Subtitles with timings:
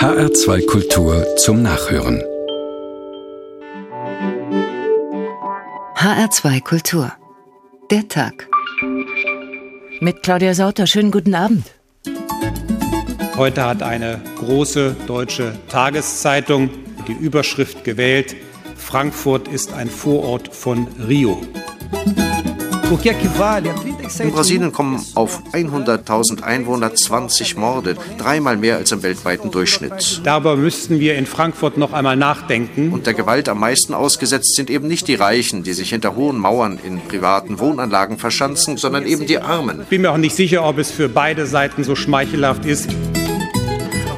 [0.00, 2.22] HR2 Kultur zum Nachhören.
[5.94, 7.12] HR2 Kultur.
[7.90, 8.48] Der Tag.
[10.00, 10.86] Mit Claudia Sauter.
[10.86, 11.66] Schönen guten Abend.
[13.36, 16.70] Heute hat eine große deutsche Tageszeitung
[17.06, 18.34] die Überschrift gewählt,
[18.76, 21.42] Frankfurt ist ein Vorort von Rio.
[24.18, 30.20] In Brasilien kommen auf 100.000 Einwohner 20 Morde, dreimal mehr als im weltweiten Durchschnitt.
[30.24, 32.92] Darüber müssten wir in Frankfurt noch einmal nachdenken.
[32.92, 36.38] Und der Gewalt am meisten ausgesetzt sind eben nicht die Reichen, die sich hinter hohen
[36.38, 39.82] Mauern in privaten Wohnanlagen verschanzen, sondern eben die Armen.
[39.82, 42.88] Ich bin mir auch nicht sicher, ob es für beide Seiten so schmeichelhaft ist.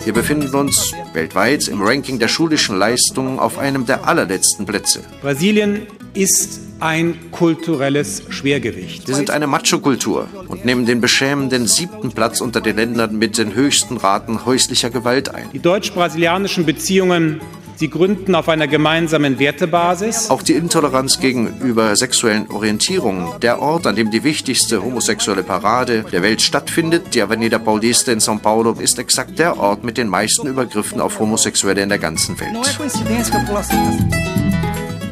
[0.04, 5.00] Wir befinden uns weltweit im Ranking der schulischen Leistungen auf einem der allerletzten Plätze.
[5.20, 9.06] Brasilien ist ein kulturelles Schwergewicht.
[9.06, 13.54] Sie sind eine Macho-Kultur und nehmen den beschämenden siebten Platz unter den Ländern mit den
[13.54, 15.48] höchsten Raten häuslicher Gewalt ein.
[15.52, 17.40] Die deutsch-brasilianischen Beziehungen
[17.74, 20.30] Sie gründen auf einer gemeinsamen Wertebasis.
[20.30, 23.40] Auch die Intoleranz gegenüber sexuellen Orientierungen.
[23.40, 28.20] Der Ort, an dem die wichtigste homosexuelle Parade der Welt stattfindet, die Avenida Paulista in
[28.20, 32.38] São Paulo, ist exakt der Ort mit den meisten Übergriffen auf Homosexuelle in der ganzen
[32.38, 32.54] Welt.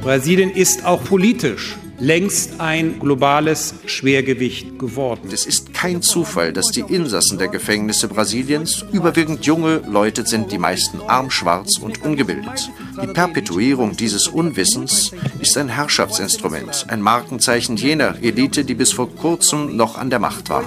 [0.03, 5.29] Brasilien ist auch politisch längst ein globales Schwergewicht geworden.
[5.33, 10.59] Es ist kein Zufall, dass die Insassen der Gefängnisse Brasiliens überwiegend junge Leute sind, die
[10.59, 12.71] meisten arm, schwarz und ungebildet.
[13.03, 19.77] Die Perpetuierung dieses Unwissens ist ein Herrschaftsinstrument, ein Markenzeichen jener Elite, die bis vor kurzem
[19.77, 20.65] noch an der Macht war.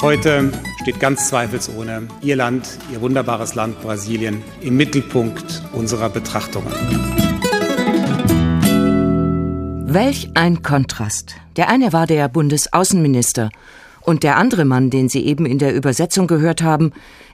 [0.00, 6.72] Heute steht ganz zweifelsohne Ihr Land, Ihr wunderbares Land Brasilien im Mittelpunkt unserer Betrachtungen.
[9.86, 11.36] Welch ein Kontrast.
[11.56, 13.50] Der eine war der Bundesaußenminister
[14.00, 16.92] und der andere Mann, den Sie eben in der Übersetzung gehört haben,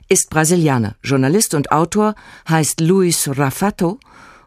[0.09, 2.15] ist Brasilianer, Journalist und Autor,
[2.49, 3.99] heißt Luis Rafato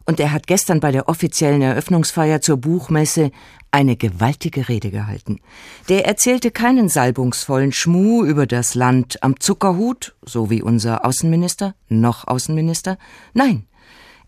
[0.04, 3.30] und er hat gestern bei der offiziellen Eröffnungsfeier zur Buchmesse
[3.70, 5.40] eine gewaltige Rede gehalten.
[5.88, 12.26] Der erzählte keinen salbungsvollen Schmuh über das Land am Zuckerhut, so wie unser Außenminister, noch
[12.26, 12.98] Außenminister.
[13.32, 13.66] Nein,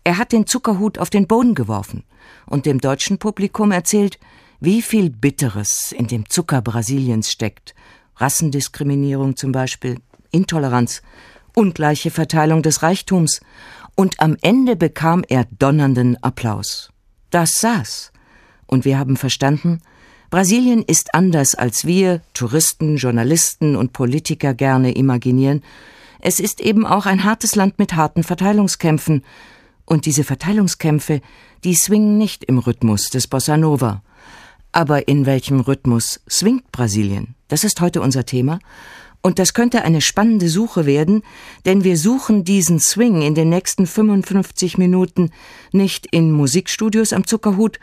[0.03, 2.03] er hat den Zuckerhut auf den Boden geworfen
[2.45, 4.19] und dem deutschen Publikum erzählt,
[4.59, 7.75] wie viel Bitteres in dem Zucker Brasiliens steckt.
[8.15, 9.99] Rassendiskriminierung zum Beispiel,
[10.31, 11.01] Intoleranz,
[11.53, 13.41] ungleiche Verteilung des Reichtums.
[13.95, 16.91] Und am Ende bekam er donnernden Applaus.
[17.29, 18.12] Das saß.
[18.73, 19.81] Und wir haben verstanden,
[20.31, 25.61] Brasilien ist anders, als wir, Touristen, Journalisten und Politiker gerne imaginieren.
[26.21, 29.23] Es ist eben auch ein hartes Land mit harten Verteilungskämpfen.
[29.85, 31.21] Und diese Verteilungskämpfe,
[31.63, 34.01] die swingen nicht im Rhythmus des Bossa Nova.
[34.71, 37.35] Aber in welchem Rhythmus swingt Brasilien?
[37.49, 38.57] Das ist heute unser Thema.
[39.21, 41.23] Und das könnte eine spannende Suche werden,
[41.65, 45.29] denn wir suchen diesen Swing in den nächsten 55 Minuten
[45.71, 47.79] nicht in Musikstudios am Zuckerhut,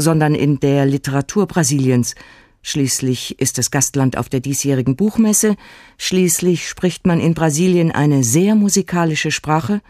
[0.00, 2.14] sondern in der Literatur Brasiliens.
[2.62, 5.56] Schließlich ist es Gastland auf der diesjährigen Buchmesse,
[5.96, 9.80] schließlich spricht man in Brasilien eine sehr musikalische Sprache,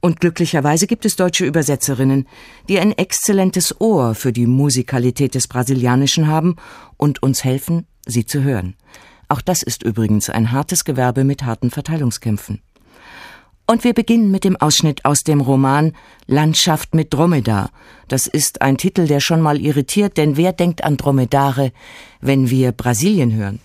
[0.00, 2.28] und glücklicherweise gibt es deutsche Übersetzerinnen,
[2.68, 6.54] die ein exzellentes Ohr für die Musikalität des Brasilianischen haben
[6.96, 8.76] und uns helfen, sie zu hören.
[9.28, 12.62] Auch das ist übrigens ein hartes Gewerbe mit harten Verteilungskämpfen.
[13.70, 15.92] Und wir beginnen mit dem Ausschnitt aus dem Roman
[16.26, 17.70] Landschaft mit Dromedar.
[18.08, 21.72] Das ist ein Titel, der schon mal irritiert, denn wer denkt an Dromedare,
[22.22, 23.60] wenn wir Brasilien hören?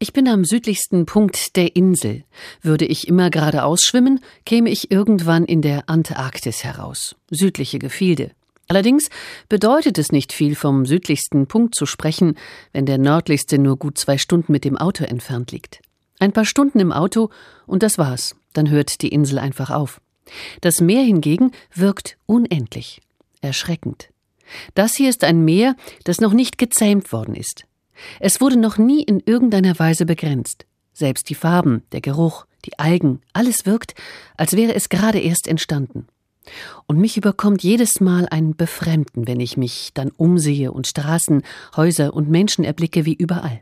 [0.00, 2.24] Ich bin am südlichsten Punkt der Insel.
[2.60, 7.14] Würde ich immer geradeaus schwimmen, käme ich irgendwann in der Antarktis heraus.
[7.30, 8.32] Südliche Gefilde.
[8.66, 9.10] Allerdings
[9.48, 12.36] bedeutet es nicht viel, vom südlichsten Punkt zu sprechen,
[12.72, 15.82] wenn der nördlichste nur gut zwei Stunden mit dem Auto entfernt liegt.
[16.18, 17.30] Ein paar Stunden im Auto
[17.66, 20.00] und das war's dann hört die Insel einfach auf.
[20.60, 23.00] Das Meer hingegen wirkt unendlich,
[23.40, 24.08] erschreckend.
[24.74, 27.64] Das hier ist ein Meer, das noch nicht gezähmt worden ist.
[28.20, 30.66] Es wurde noch nie in irgendeiner Weise begrenzt.
[30.92, 33.94] Selbst die Farben, der Geruch, die Algen, alles wirkt,
[34.36, 36.06] als wäre es gerade erst entstanden.
[36.86, 41.42] Und mich überkommt jedes Mal ein Befremden, wenn ich mich dann umsehe und Straßen,
[41.76, 43.60] Häuser und Menschen erblicke wie überall.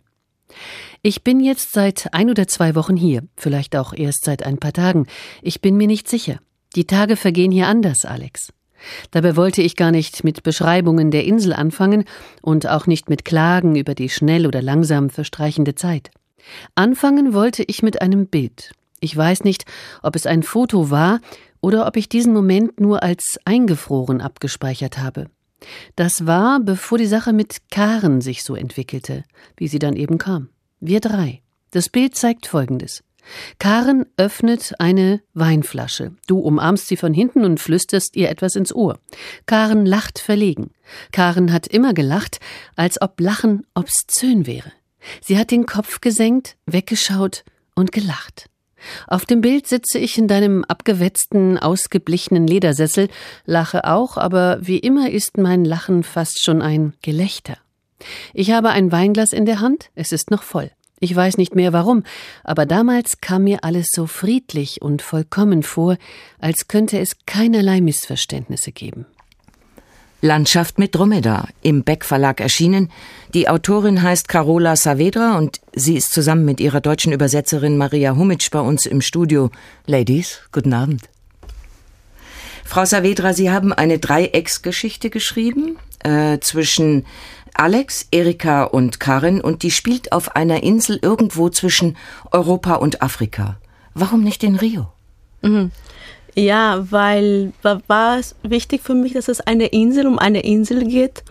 [1.06, 4.72] Ich bin jetzt seit ein oder zwei Wochen hier, vielleicht auch erst seit ein paar
[4.72, 5.06] Tagen.
[5.42, 6.38] Ich bin mir nicht sicher.
[6.76, 8.54] Die Tage vergehen hier anders, Alex.
[9.10, 12.06] Dabei wollte ich gar nicht mit Beschreibungen der Insel anfangen
[12.40, 16.10] und auch nicht mit Klagen über die schnell oder langsam verstreichende Zeit.
[16.74, 18.72] Anfangen wollte ich mit einem Bild.
[18.98, 19.66] Ich weiß nicht,
[20.02, 21.20] ob es ein Foto war
[21.60, 25.26] oder ob ich diesen Moment nur als eingefroren abgespeichert habe.
[25.96, 29.22] Das war, bevor die Sache mit Karen sich so entwickelte,
[29.58, 30.48] wie sie dann eben kam.
[30.80, 31.42] Wir drei.
[31.70, 33.02] Das Bild zeigt Folgendes.
[33.58, 36.12] Karen öffnet eine Weinflasche.
[36.26, 38.98] Du umarmst sie von hinten und flüsterst ihr etwas ins Ohr.
[39.46, 40.70] Karen lacht verlegen.
[41.12, 42.38] Karen hat immer gelacht,
[42.76, 44.72] als ob Lachen obszön wäre.
[45.22, 47.44] Sie hat den Kopf gesenkt, weggeschaut
[47.74, 48.50] und gelacht.
[49.06, 53.08] Auf dem Bild sitze ich in deinem abgewetzten, ausgeblichenen Ledersessel,
[53.46, 57.56] lache auch, aber wie immer ist mein Lachen fast schon ein Gelächter.
[58.32, 60.70] Ich habe ein Weinglas in der Hand, es ist noch voll.
[61.00, 62.04] Ich weiß nicht mehr warum,
[62.44, 65.96] aber damals kam mir alles so friedlich und vollkommen vor,
[66.38, 69.06] als könnte es keinerlei Missverständnisse geben.
[70.24, 72.90] Landschaft mit Dromedar, im Beck Verlag erschienen.
[73.34, 78.50] Die Autorin heißt Carola Saavedra und sie ist zusammen mit ihrer deutschen Übersetzerin Maria Humitsch
[78.50, 79.50] bei uns im Studio.
[79.86, 81.02] Ladies, guten Abend.
[82.64, 87.04] Frau Saavedra, Sie haben eine Dreiecksgeschichte geschrieben äh, zwischen
[87.54, 91.96] Alex, Erika und Karin und die spielt auf einer Insel irgendwo zwischen
[92.30, 93.58] Europa und Afrika.
[93.94, 94.88] Warum nicht in Rio?
[95.42, 95.70] Mhm.
[96.34, 101.22] Ja, weil war es wichtig für mich, dass es eine Insel um eine Insel geht,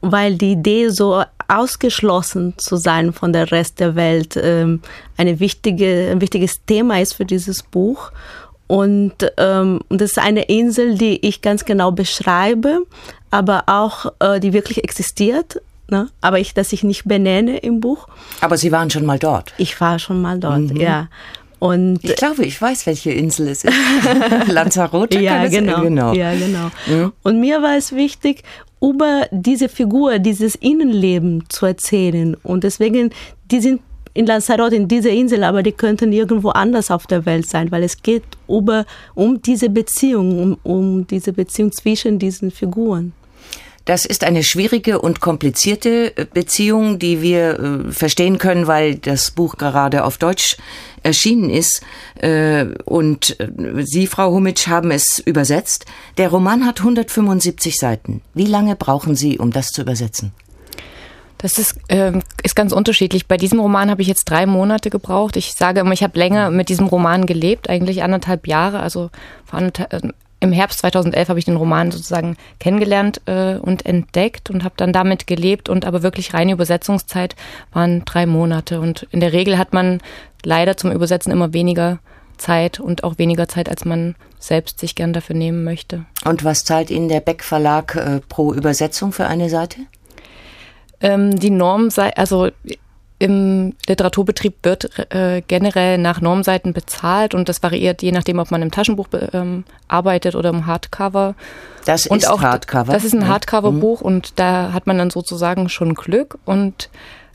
[0.00, 4.80] weil die Idee so ausgeschlossen zu sein von der Rest der Welt ähm,
[5.16, 8.10] eine wichtige, ein wichtiges Thema ist für dieses Buch.
[8.66, 12.82] Und ähm, das ist eine Insel, die ich ganz genau beschreibe,
[13.30, 15.60] aber auch äh, die wirklich existiert.
[15.90, 16.08] Ne?
[16.20, 18.08] Aber ich, dass ich nicht benenne im Buch.
[18.40, 19.54] Aber Sie waren schon mal dort.
[19.56, 20.76] Ich war schon mal dort, mhm.
[20.76, 21.08] ja.
[21.60, 23.74] Und ich glaube, ich weiß, welche Insel es ist.
[24.46, 25.18] Lanzarote.
[25.18, 26.12] ja, genau, genau.
[26.12, 26.70] Ja, genau.
[26.86, 27.12] Mhm.
[27.22, 28.44] Und mir war es wichtig,
[28.80, 32.36] über diese Figur, dieses Innenleben zu erzählen.
[32.42, 33.10] Und deswegen,
[33.50, 33.80] die sind
[34.14, 37.82] in Lanzarote, in dieser Insel, aber die könnten irgendwo anders auf der Welt sein, weil
[37.82, 38.84] es geht über,
[39.14, 43.12] um diese Beziehung, um, um diese Beziehung zwischen diesen Figuren.
[43.88, 49.30] Das ist eine schwierige und komplizierte äh, Beziehung, die wir äh, verstehen können, weil das
[49.30, 50.58] Buch gerade auf Deutsch
[51.02, 51.80] erschienen ist.
[52.16, 53.38] Äh, und
[53.84, 55.86] Sie, Frau Humitsch, haben es übersetzt.
[56.18, 58.20] Der Roman hat 175 Seiten.
[58.34, 60.32] Wie lange brauchen Sie, um das zu übersetzen?
[61.38, 62.12] Das ist, äh,
[62.42, 63.26] ist ganz unterschiedlich.
[63.26, 65.34] Bei diesem Roman habe ich jetzt drei Monate gebraucht.
[65.38, 68.80] Ich sage immer, ich habe länger mit diesem Roman gelebt, eigentlich anderthalb Jahre.
[68.80, 69.08] Also
[69.46, 74.64] vor anderthalb, im Herbst 2011 habe ich den Roman sozusagen kennengelernt äh, und entdeckt und
[74.64, 77.34] habe dann damit gelebt und aber wirklich reine Übersetzungszeit
[77.72, 80.00] waren drei Monate und in der Regel hat man
[80.44, 81.98] leider zum Übersetzen immer weniger
[82.36, 86.04] Zeit und auch weniger Zeit, als man selbst sich gern dafür nehmen möchte.
[86.24, 89.80] Und was zahlt Ihnen der Beck Verlag äh, pro Übersetzung für eine Seite?
[91.00, 92.50] Ähm, die Norm sei, also
[93.18, 98.62] im Literaturbetrieb wird äh, generell nach Normseiten bezahlt und das variiert je nachdem, ob man
[98.62, 101.34] im Taschenbuch ähm, arbeitet oder im Hardcover.
[101.84, 102.92] Das und ist auch, Hardcover.
[102.92, 104.06] Das ist ein Hardcover-Buch mhm.
[104.06, 106.90] und da hat man dann sozusagen schon Glück und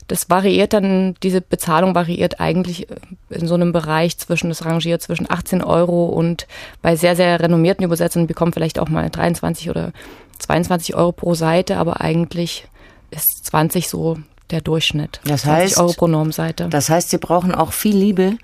[0.08, 2.96] das variiert dann, diese Bezahlung variiert eigentlich äh,
[3.30, 6.46] in so einem Bereich zwischen, das rangiert zwischen 18 Euro und
[6.80, 9.92] bei sehr, sehr renommierten Übersetzern bekommen vielleicht auch mal 23 oder
[10.38, 12.66] 22 Euro pro Seite, aber eigentlich
[13.10, 14.16] ist 20 so
[14.50, 15.20] der Durchschnitt.
[15.24, 16.68] Das heißt, Euro pro Normseite.
[16.68, 18.36] Das heißt, Sie brauchen auch viel Liebe,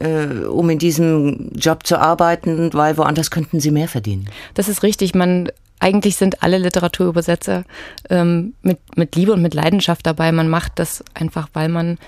[0.00, 4.28] äh, um in diesem Job zu arbeiten, weil woanders könnten Sie mehr verdienen.
[4.54, 5.14] Das ist richtig.
[5.14, 7.64] Man eigentlich sind alle Literaturübersetzer
[8.08, 10.32] ähm, mit, mit Liebe und mit Leidenschaft dabei.
[10.32, 11.98] Man macht das einfach, weil man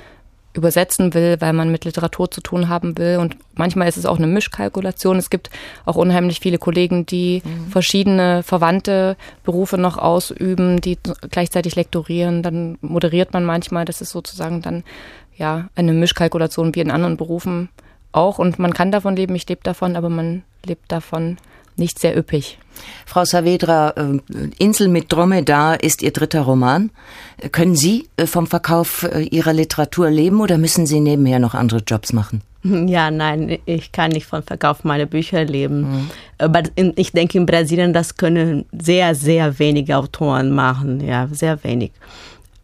[0.58, 3.19] übersetzen will, weil man mit Literatur zu tun haben will.
[3.19, 5.16] Und manchmal ist es auch eine Mischkalkulation.
[5.16, 5.50] Es gibt
[5.84, 7.70] auch unheimlich viele Kollegen, die mhm.
[7.70, 10.98] verschiedene verwandte Berufe noch ausüben, die
[11.31, 12.43] gleichzeitig lektorieren.
[12.43, 13.84] Dann moderiert man manchmal.
[13.84, 14.84] Das ist sozusagen dann
[15.36, 17.70] ja eine Mischkalkulation wie in anderen Berufen
[18.12, 18.38] auch.
[18.38, 19.34] Und man kann davon leben.
[19.34, 21.38] Ich lebe davon, aber man lebt davon
[21.79, 22.58] nicht sehr üppig.
[23.06, 24.20] Frau Saavedra, äh,
[24.58, 26.91] Insel mit Dromedar ist Ihr dritter Roman.
[27.53, 31.81] Können Sie äh, vom Verkauf äh, Ihrer Literatur leben oder müssen Sie nebenher noch andere
[31.87, 32.43] Jobs machen?
[32.65, 36.08] Ja, nein, ich kann nicht vom Verkauf meiner Bücher leben.
[36.41, 36.93] Mhm.
[36.97, 41.01] ich denke, in Brasilien, das können sehr, sehr wenige Autoren machen.
[41.01, 41.93] Ja, sehr wenig.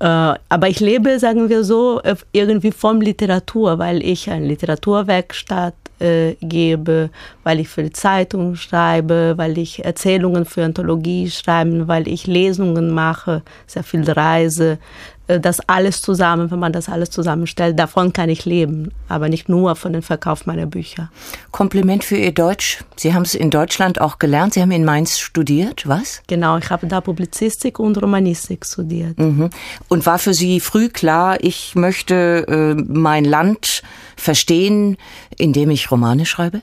[0.01, 2.03] Aber ich lebe, sagen wir so,
[2.33, 7.11] irgendwie von Literatur, weil ich eine Literaturwerkstatt äh, gebe,
[7.43, 13.43] weil ich für Zeitung schreibe, weil ich Erzählungen für Anthologie schreibe, weil ich Lesungen mache,
[13.67, 14.79] sehr viel reise.
[15.27, 19.49] Äh, das alles zusammen, wenn man das alles zusammenstellt, davon kann ich leben, aber nicht
[19.49, 21.11] nur von dem Verkauf meiner Bücher.
[21.51, 22.85] Kompliment für Ihr Deutsch.
[22.97, 24.55] Sie haben es in Deutschland auch gelernt.
[24.55, 26.23] Sie haben in Mainz studiert, was?
[26.27, 29.19] Genau, ich habe da Publizistik und Romanistik studiert.
[29.19, 29.51] Mhm.
[29.89, 33.83] Und war für Sie früh klar, ich möchte äh, mein Land
[34.17, 34.97] verstehen,
[35.39, 36.61] indem ich Romane schreibe?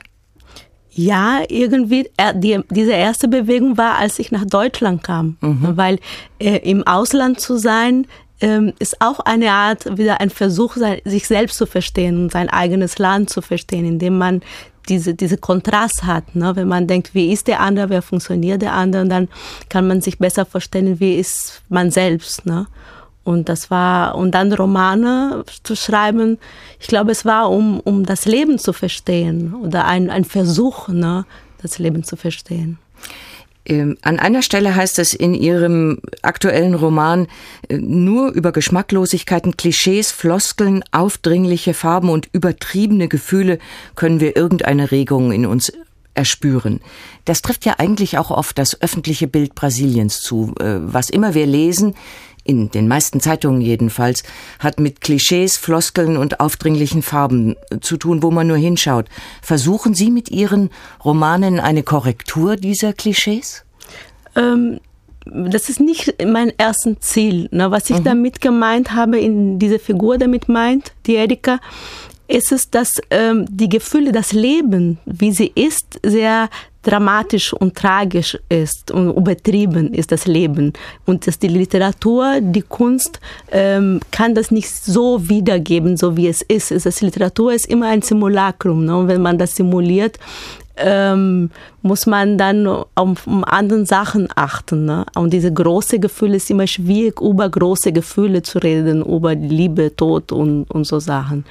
[0.94, 5.38] Ja, irgendwie, äh, die, diese erste Bewegung war, als ich nach Deutschland kam.
[5.40, 5.76] Mhm.
[5.76, 5.98] Weil
[6.38, 8.06] äh, im Ausland zu sein,
[8.42, 12.98] ähm, ist auch eine Art, wieder ein Versuch, sich selbst zu verstehen und sein eigenes
[12.98, 14.42] Land zu verstehen, indem man
[14.88, 16.34] diese, diese Kontrast hat.
[16.34, 16.54] Ne?
[16.56, 19.28] Wenn man denkt, wie ist der andere, wie funktioniert der andere, und dann
[19.68, 22.44] kann man sich besser vorstellen, wie ist man selbst.
[22.44, 22.66] Ne?
[23.24, 26.38] Und das war, und dann Romane zu schreiben,
[26.80, 31.24] ich glaube, es war, um, um das Leben zu verstehen oder ein, ein Versuch, ne,
[31.62, 32.78] das Leben zu verstehen.
[33.64, 37.28] Ähm, an einer Stelle heißt es in Ihrem aktuellen Roman,
[37.68, 43.58] äh, nur über Geschmacklosigkeiten, Klischees, Floskeln, aufdringliche Farben und übertriebene Gefühle
[43.94, 45.72] können wir irgendeine Regung in uns
[46.14, 46.80] erspüren.
[47.24, 50.54] Das trifft ja eigentlich auch oft das öffentliche Bild Brasiliens zu.
[50.60, 51.94] Äh, was immer wir lesen,
[52.44, 54.22] in den meisten Zeitungen jedenfalls,
[54.58, 59.06] hat mit Klischees, Floskeln und aufdringlichen Farben zu tun, wo man nur hinschaut.
[59.40, 60.70] Versuchen Sie mit Ihren
[61.04, 63.64] Romanen eine Korrektur dieser Klischees?
[64.34, 64.80] Ähm,
[65.24, 67.48] das ist nicht mein erstes Ziel.
[67.52, 67.70] Ne?
[67.70, 68.04] Was ich mhm.
[68.04, 71.60] damit gemeint habe, in diese Figur damit meint, die Erika,
[72.28, 76.48] ist es, dass ähm, die Gefühle, das Leben, wie sie ist, sehr
[76.82, 80.72] dramatisch und tragisch ist und übertrieben ist das Leben.
[81.06, 83.20] Und dass die Literatur, die Kunst
[83.50, 86.70] ähm, kann das nicht so wiedergeben, so wie es ist.
[86.70, 88.84] Das Literatur ist immer ein Simulacrum.
[88.84, 88.96] Ne?
[88.96, 90.18] Und wenn man das simuliert,
[90.76, 91.50] ähm,
[91.82, 94.86] muss man dann auf, um andere Sachen achten.
[94.86, 95.04] Ne?
[95.14, 100.32] Und diese große Gefühle ist immer schwierig, über große Gefühle zu reden, über Liebe, Tod
[100.32, 101.44] und, und so Sachen.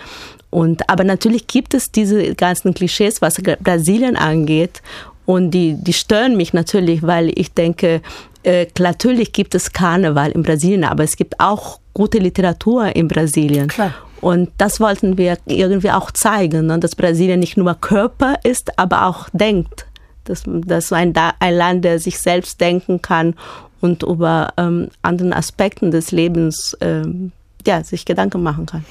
[0.49, 4.81] Und, aber natürlich gibt es diese ganzen Klischees, was Brasilien angeht.
[5.25, 8.01] Und die, die stören mich natürlich, weil ich denke,
[8.43, 13.67] äh, natürlich gibt es Karneval in Brasilien, aber es gibt auch gute Literatur in Brasilien.
[13.67, 13.93] Klar.
[14.21, 16.79] Und das wollten wir irgendwie auch zeigen, ne?
[16.79, 19.87] dass Brasilien nicht nur Körper ist, aber auch denkt.
[20.25, 23.33] Dass, dass ein, ein Land, der sich selbst denken kann
[23.81, 27.31] und über ähm, anderen Aspekten des Lebens ähm,
[27.65, 28.85] ja, sich Gedanken machen kann.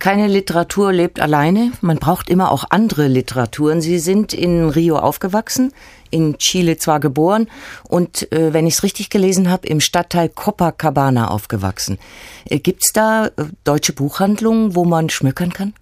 [0.00, 1.72] Keine Literatur lebt alleine.
[1.82, 3.82] Man braucht immer auch andere Literaturen.
[3.82, 5.74] Sie sind in Rio aufgewachsen,
[6.10, 7.48] in Chile zwar geboren
[7.86, 11.98] und, äh, wenn ich es richtig gelesen habe, im Stadtteil Copacabana aufgewachsen.
[12.46, 13.30] Äh, Gibt es da äh,
[13.64, 15.74] deutsche Buchhandlungen, wo man schmückern kann?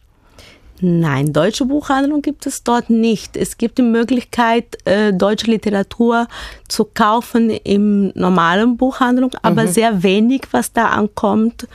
[0.80, 3.36] Nein, deutsche Buchhandlung gibt es dort nicht.
[3.36, 6.28] Es gibt die Möglichkeit, äh, deutsche Literatur
[6.68, 9.68] zu kaufen im normalen Buchhandlung, aber mhm.
[9.68, 11.66] sehr wenig, was da ankommt,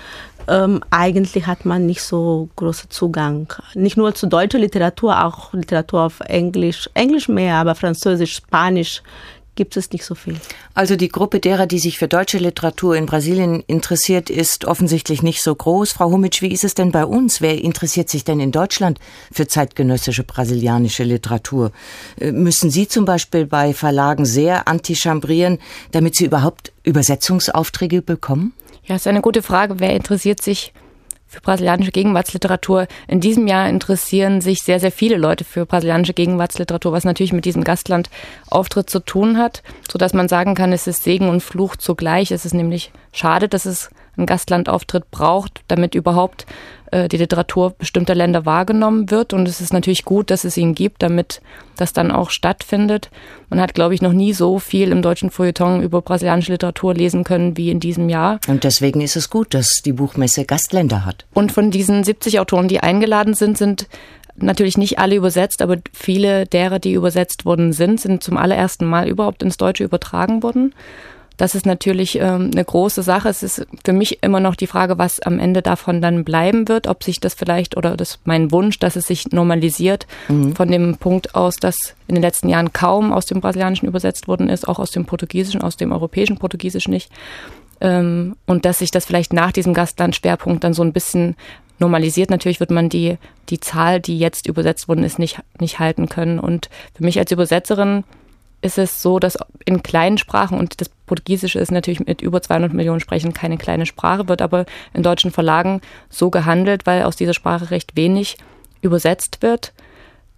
[0.47, 3.53] ähm, eigentlich hat man nicht so großen Zugang.
[3.73, 6.89] Nicht nur zu deutscher Literatur, auch Literatur auf Englisch.
[6.93, 9.01] Englisch mehr, aber Französisch, Spanisch
[9.55, 10.35] gibt es nicht so viel.
[10.73, 15.43] Also die Gruppe derer, die sich für deutsche Literatur in Brasilien interessiert, ist offensichtlich nicht
[15.43, 15.91] so groß.
[15.91, 17.41] Frau Humitsch, wie ist es denn bei uns?
[17.41, 18.99] Wer interessiert sich denn in Deutschland
[19.31, 21.71] für zeitgenössische brasilianische Literatur?
[22.19, 25.59] Äh, müssen Sie zum Beispiel bei Verlagen sehr antichambrieren,
[25.91, 28.53] damit Sie überhaupt Übersetzungsaufträge bekommen?
[28.85, 29.79] Ja, ist eine gute Frage.
[29.79, 30.73] Wer interessiert sich
[31.25, 32.87] für brasilianische Gegenwartsliteratur?
[33.07, 37.45] In diesem Jahr interessieren sich sehr, sehr viele Leute für brasilianische Gegenwartsliteratur, was natürlich mit
[37.45, 41.77] diesem Gastlandauftritt zu tun hat, so dass man sagen kann, es ist Segen und Fluch
[41.77, 42.31] zugleich.
[42.31, 46.45] Es ist nämlich schade, dass es einen Gastlandauftritt braucht, damit überhaupt
[46.91, 49.33] äh, die Literatur bestimmter Länder wahrgenommen wird.
[49.33, 51.41] Und es ist natürlich gut, dass es ihn gibt, damit
[51.75, 53.09] das dann auch stattfindet.
[53.49, 57.23] Man hat, glaube ich, noch nie so viel im deutschen Feuilleton über brasilianische Literatur lesen
[57.23, 58.39] können wie in diesem Jahr.
[58.47, 61.25] Und deswegen ist es gut, dass die Buchmesse Gastländer hat.
[61.33, 63.87] Und von diesen 70 Autoren, die eingeladen sind, sind
[64.35, 69.07] natürlich nicht alle übersetzt, aber viele derer, die übersetzt worden sind, sind zum allerersten Mal
[69.07, 70.73] überhaupt ins Deutsche übertragen worden.
[71.37, 73.29] Das ist natürlich ähm, eine große Sache.
[73.29, 76.87] Es ist für mich immer noch die Frage, was am Ende davon dann bleiben wird,
[76.87, 80.55] ob sich das vielleicht oder das mein Wunsch, dass es sich normalisiert mhm.
[80.55, 81.75] von dem Punkt aus, dass
[82.07, 85.61] in den letzten Jahren kaum aus dem Brasilianischen übersetzt worden ist, auch aus dem Portugiesischen,
[85.61, 87.11] aus dem europäischen Portugiesisch nicht.
[87.81, 91.35] Ähm, und dass sich das vielleicht nach diesem Gastlandschwerpunkt dann so ein bisschen
[91.79, 92.29] normalisiert.
[92.29, 93.17] Natürlich wird man die,
[93.49, 96.39] die Zahl, die jetzt übersetzt worden ist, nicht, nicht halten können.
[96.39, 98.03] Und für mich als Übersetzerin
[98.63, 102.73] ist es so, dass in kleinen Sprachen, und das Portugiesische ist natürlich mit über 200
[102.73, 107.33] Millionen Sprechen keine kleine Sprache, wird aber in deutschen Verlagen so gehandelt, weil aus dieser
[107.33, 108.37] Sprache recht wenig
[108.81, 109.73] übersetzt wird,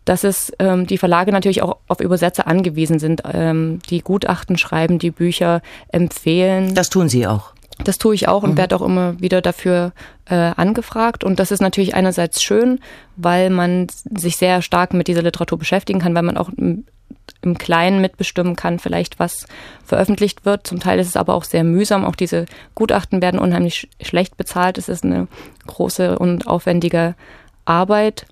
[0.05, 4.99] dass es ähm, die Verlage natürlich auch auf Übersetzer angewiesen sind, ähm, die Gutachten schreiben,
[4.99, 6.75] die Bücher empfehlen.
[6.75, 7.53] Das tun Sie auch.
[7.83, 8.57] Das tue ich auch und mhm.
[8.57, 9.91] werde auch immer wieder dafür
[10.25, 11.23] äh, angefragt.
[11.23, 12.79] Und das ist natürlich einerseits schön,
[13.17, 16.49] weil man sich sehr stark mit dieser Literatur beschäftigen kann, weil man auch
[17.41, 19.45] im Kleinen mitbestimmen kann, vielleicht was
[19.83, 20.67] veröffentlicht wird.
[20.67, 22.03] Zum Teil ist es aber auch sehr mühsam.
[22.03, 24.77] Auch diese Gutachten werden unheimlich schlecht bezahlt.
[24.77, 25.27] Es ist eine
[25.67, 27.15] große und aufwendige
[27.65, 28.25] Arbeit.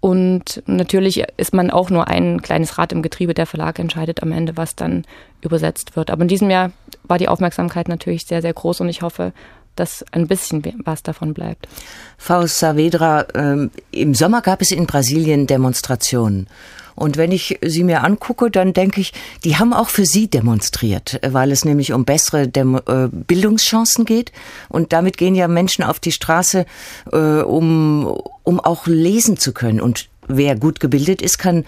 [0.00, 3.34] Und natürlich ist man auch nur ein kleines Rad im Getriebe.
[3.34, 5.04] Der Verlag entscheidet am Ende, was dann
[5.42, 6.10] übersetzt wird.
[6.10, 6.70] Aber in diesem Jahr
[7.04, 9.32] war die Aufmerksamkeit natürlich sehr, sehr groß und ich hoffe
[9.76, 11.68] dass ein bisschen was davon bleibt.
[12.16, 16.48] Frau Saavedra, ähm, im Sommer gab es in Brasilien Demonstrationen.
[16.96, 19.12] Und wenn ich sie mir angucke, dann denke ich,
[19.44, 24.32] die haben auch für sie demonstriert, weil es nämlich um bessere Demo äh, Bildungschancen geht.
[24.68, 26.66] Und damit gehen ja Menschen auf die Straße,
[27.12, 28.06] äh, um,
[28.42, 29.80] um auch lesen zu können.
[29.80, 31.64] Und wer gut gebildet ist, kann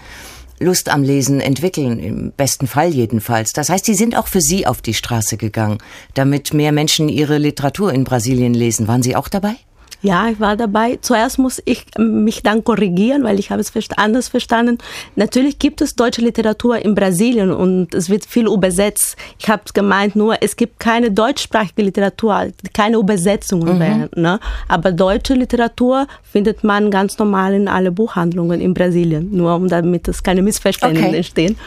[0.59, 3.51] Lust am Lesen entwickeln, im besten Fall jedenfalls.
[3.53, 5.77] Das heißt, sie sind auch für Sie auf die Straße gegangen,
[6.15, 8.87] damit mehr Menschen ihre Literatur in Brasilien lesen.
[8.87, 9.55] Waren Sie auch dabei?
[10.01, 10.97] Ja, ich war dabei.
[11.01, 14.77] Zuerst muss ich mich dann korrigieren, weil ich habe es anders verstanden.
[15.15, 19.17] Natürlich gibt es deutsche Literatur in Brasilien und es wird viel übersetzt.
[19.39, 23.79] Ich habe gemeint nur, es gibt keine deutschsprachige Literatur, keine Übersetzungen mhm.
[23.79, 24.09] werden.
[24.15, 24.39] Ne?
[24.67, 30.07] Aber deutsche Literatur findet man ganz normal in alle Buchhandlungen in Brasilien, nur um damit
[30.07, 31.17] es keine Missverständnisse okay.
[31.17, 31.57] entstehen.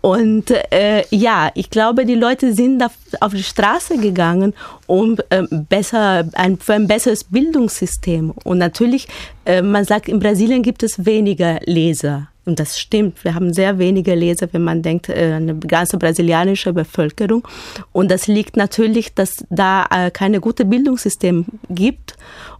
[0.00, 2.82] Und äh, ja, ich glaube, die Leute sind
[3.20, 4.54] auf, die Straße gegangen,
[4.86, 8.30] um äh, besser ein, für ein besseres Bildungssystem.
[8.44, 9.08] Und natürlich,
[9.44, 12.28] äh, man sagt, in Brasilien gibt es weniger Leser.
[12.46, 13.24] Und das stimmt.
[13.24, 17.46] Wir haben sehr wenige Leser, wenn man denkt, äh, eine ganze brasilianische Bevölkerung.
[17.92, 22.16] Und das liegt natürlich, dass da äh, keine gute Bildungssystem gibt.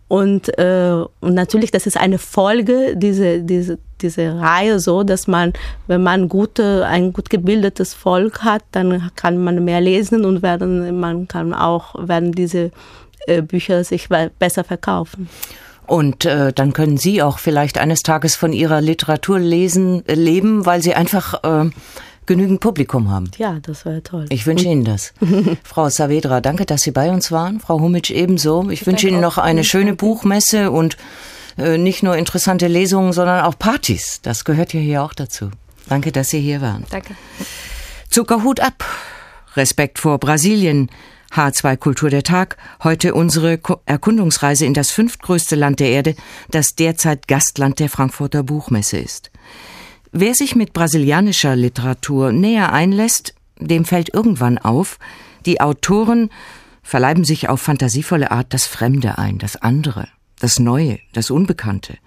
[0.09, 5.53] Und, äh, und natürlich, das ist eine Folge diese, diese, diese Reihe so, dass man,
[5.89, 11.01] wenn man gute, ein gut gebildetes Volk hat, dann kann man mehr lesen und werden,
[11.01, 12.71] man kann auch, werden diese
[13.27, 14.09] äh, Bücher sich
[14.39, 15.29] besser verkaufen.
[15.87, 20.67] Und äh, dann können Sie auch vielleicht eines Tages von Ihrer Literatur lesen, äh, leben,
[20.67, 21.71] weil Sie einfach äh,
[22.27, 23.31] genügend Publikum haben.
[23.39, 24.27] Ja, das wäre toll.
[24.31, 25.13] Ich wünsche Ihnen das.
[25.63, 27.61] Frau Saavedra, danke, dass Sie bei uns waren.
[27.61, 28.69] Frau Humitsch ebenso.
[28.71, 30.97] Ich, ich wünsche Ihnen noch eine schöne Buchmesse und
[31.59, 34.21] äh, nicht nur interessante Lesungen, sondern auch Partys.
[34.23, 35.51] Das gehört ja hier auch dazu.
[35.89, 36.85] Danke, dass Sie hier waren.
[36.91, 37.15] Danke.
[38.11, 38.85] Zuckerhut ab.
[39.57, 40.91] Respekt vor Brasilien.
[41.33, 42.57] H2 Kultur der Tag.
[42.83, 46.15] Heute unsere Erkundungsreise in das fünftgrößte Land der Erde,
[46.51, 49.31] das derzeit Gastland der Frankfurter Buchmesse ist.
[50.19, 54.99] Wer sich mit brasilianischer Literatur näher einlässt, dem fällt irgendwann auf,
[55.45, 56.31] die Autoren
[56.83, 60.09] verleiben sich auf fantasievolle Art das Fremde ein, das andere
[60.41, 61.99] das Neue, das Unbekannte.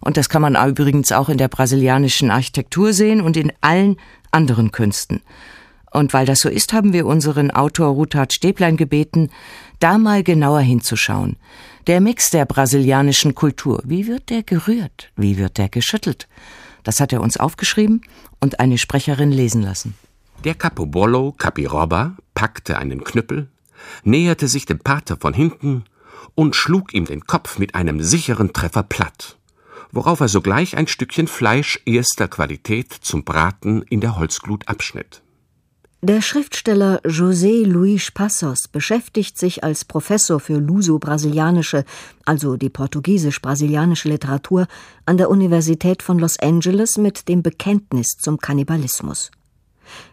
[0.00, 3.96] Und das kann man übrigens auch in der brasilianischen Architektur sehen und in allen
[4.30, 5.22] anderen Künsten.
[5.90, 9.30] Und weil das so ist, haben wir unseren Autor Ruthard Stäblein gebeten,
[9.80, 11.36] da mal genauer hinzuschauen.
[11.86, 15.10] Der Mix der brasilianischen Kultur, wie wird der gerührt?
[15.16, 16.28] Wie wird der geschüttelt?
[16.86, 18.02] Das hat er uns aufgeschrieben
[18.40, 19.96] und eine Sprecherin lesen lassen.
[20.44, 23.48] Der Capobolo Capiroba packte einen Knüppel,
[24.04, 25.82] näherte sich dem Pater von hinten
[26.36, 29.36] und schlug ihm den Kopf mit einem sicheren Treffer platt,
[29.90, 35.22] worauf er sogleich ein Stückchen Fleisch erster Qualität zum Braten in der Holzglut abschnitt.
[36.08, 41.84] Der Schriftsteller José Luis Passos beschäftigt sich als Professor für Luso-brasilianische,
[42.24, 44.68] also die portugiesisch-brasilianische Literatur,
[45.04, 49.32] an der Universität von Los Angeles mit dem Bekenntnis zum Kannibalismus.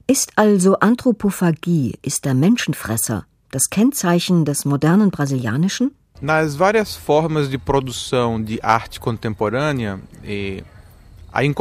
[0.07, 5.91] Ist also Anthropophagie, ist der Menschenfresser, das Kennzeichen des modernen Brasilianischen?
[6.21, 9.99] Nas várias formas de produção de arte contemporânea,
[11.35, 11.55] In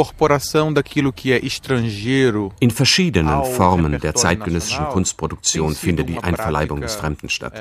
[2.71, 7.55] verschiedenen Formen der zeitgenössischen Kunstproduktion findet die Einverleibung des Fremden statt.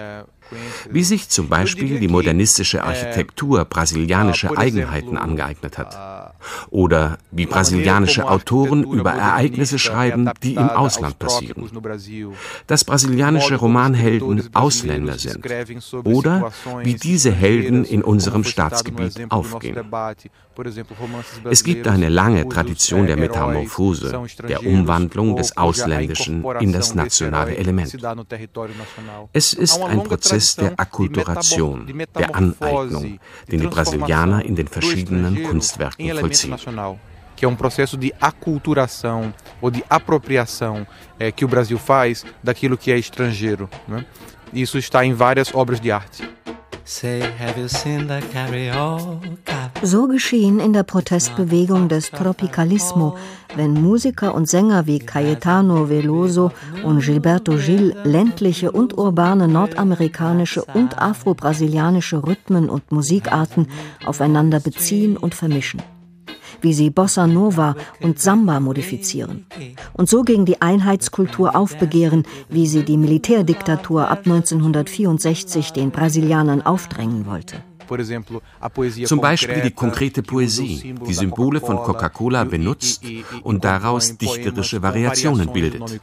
[0.89, 6.33] Wie sich zum Beispiel die modernistische Architektur brasilianische Eigenheiten angeeignet hat.
[6.69, 11.69] Oder wie brasilianische Autoren über Ereignisse schreiben, die im Ausland passieren.
[12.67, 15.45] Dass brasilianische Romanhelden Ausländer sind.
[16.03, 16.51] Oder
[16.83, 19.77] wie diese Helden in unserem Staatsgebiet aufgehen.
[21.49, 24.11] Es gibt eine lange Tradition der Metamorphose,
[24.47, 27.95] der Umwandlung des Ausländischen in das nationale Element.
[29.33, 31.87] Es ist ein Prozess der Akkulturation,
[32.17, 36.57] der Aneignung, den die Brasilianer in den verschiedenen Kunstwerken vollziehen.
[37.41, 40.85] que é um processo de aculturação ou de apropriação
[41.17, 43.67] é, que o Brasil faz daquilo que é estrangeiro.
[43.87, 44.05] Né?
[44.53, 46.29] Isso está em várias obras de arte.
[49.83, 53.15] So geschehen in der Protestbewegung des Tropicalismo,
[53.55, 56.51] wenn Musiker und Sänger wie Cayetano Veloso
[56.83, 63.67] und Gilberto Gil ländliche und urbane nordamerikanische und afro-brasilianische Rhythmen und Musikarten
[64.05, 65.81] aufeinander beziehen und vermischen
[66.61, 69.45] wie sie Bossa Nova und Samba modifizieren
[69.93, 77.25] und so gegen die Einheitskultur aufbegehren, wie sie die Militärdiktatur ab 1964 den Brasilianern aufdrängen
[77.25, 77.57] wollte.
[79.05, 83.03] Zum Beispiel die konkrete Poesie, die Symbole von Coca-Cola benutzt
[83.43, 85.99] und daraus dichterische Variationen bildet.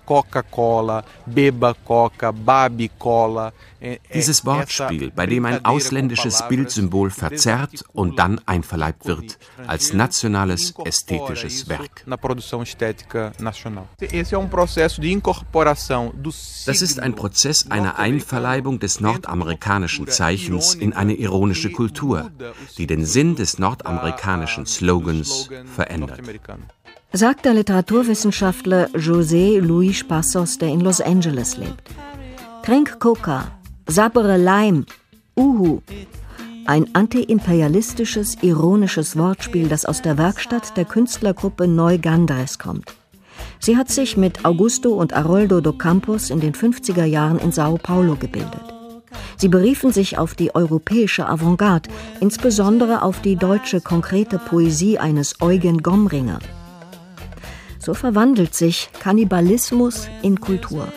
[4.12, 11.68] Dieses Wortspiel, bei dem ein ausländisches Bildsymbol verzerrt und dann einverleibt wird, als nationales ästhetisches
[11.68, 12.04] Werk.
[16.66, 22.30] Das ist ein Prozess einer Einverleibung des nordamerikanischen Zeichens in eine ironische Kultur,
[22.76, 26.20] die den Sinn des nordamerikanischen Slogans verändert.
[27.12, 31.90] Sagt der Literaturwissenschaftler José Luis Passos, der in Los Angeles lebt.
[32.62, 33.57] Trink Coca,
[33.88, 34.84] sabbere Leim,
[35.34, 35.80] Uhu.
[36.66, 42.94] Ein antiimperialistisches, ironisches Wortspiel, das aus der Werkstatt der Künstlergruppe Neu Gandres kommt.
[43.58, 47.78] Sie hat sich mit Augusto und Aroldo do Campos in den 50er Jahren in Sao
[47.78, 48.74] Paulo gebildet.
[49.38, 51.88] Sie beriefen sich auf die europäische Avantgarde,
[52.20, 56.40] insbesondere auf die deutsche konkrete Poesie eines Eugen Gomringer.
[57.78, 60.88] So verwandelt sich Kannibalismus in Kultur.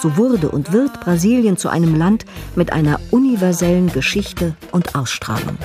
[0.00, 2.24] So wurde und wird Brasilien zu einem Land
[2.56, 5.58] mit einer universellen Geschichte und Ausstrahlung.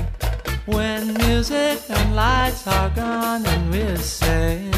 [0.66, 4.72] When music and lights are gone and we're saying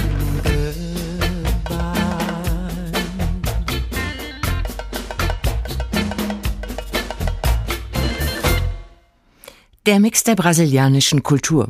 [9.87, 11.69] Der Mix der brasilianischen Kultur.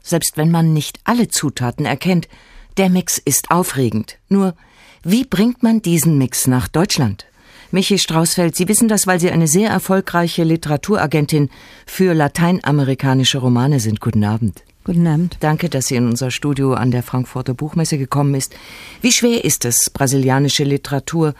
[0.00, 2.28] Selbst wenn man nicht alle Zutaten erkennt,
[2.76, 4.18] der Mix ist aufregend.
[4.28, 4.54] Nur,
[5.02, 7.26] wie bringt man diesen Mix nach Deutschland?
[7.70, 11.50] Michi Straußfeld, Sie wissen das, weil Sie eine sehr erfolgreiche Literaturagentin
[11.86, 14.00] für lateinamerikanische Romane sind.
[14.00, 14.62] Guten Abend.
[14.84, 15.36] Guten Abend.
[15.40, 18.54] Danke, dass Sie in unser Studio an der Frankfurter Buchmesse gekommen ist.
[19.02, 21.34] Wie schwer ist es, brasilianische Literatur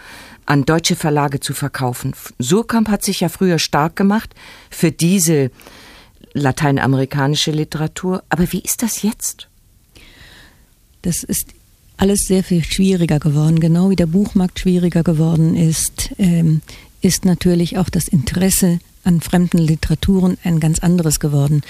[0.44, 2.12] an deutsche Verlage zu verkaufen?
[2.38, 4.34] Surkamp hat sich ja früher stark gemacht
[4.68, 5.50] für diese
[6.34, 8.22] lateinamerikanische Literatur.
[8.28, 9.48] Aber wie ist das jetzt?
[11.00, 11.54] Das ist
[11.98, 13.60] alles sehr viel schwieriger geworden.
[13.60, 16.62] Genau wie der Buchmarkt schwieriger geworden ist, ähm,
[17.02, 21.62] ist natürlich auch das Interesse an fremden Literaturen ein ganz anderes geworden.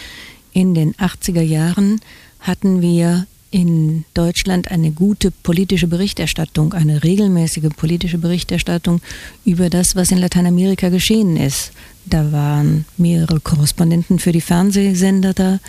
[0.53, 2.01] In den 80er Jahren
[2.41, 9.01] hatten wir in Deutschland eine gute politische Berichterstattung, eine regelmäßige politische Berichterstattung
[9.45, 11.73] über das, was in Lateinamerika geschehen ist.
[12.05, 15.61] Da waren mehrere Korrespondenten für die Fernsehsender da.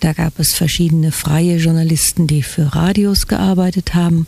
[0.00, 4.26] Da gab es verschiedene freie Journalisten, die für Radios gearbeitet haben.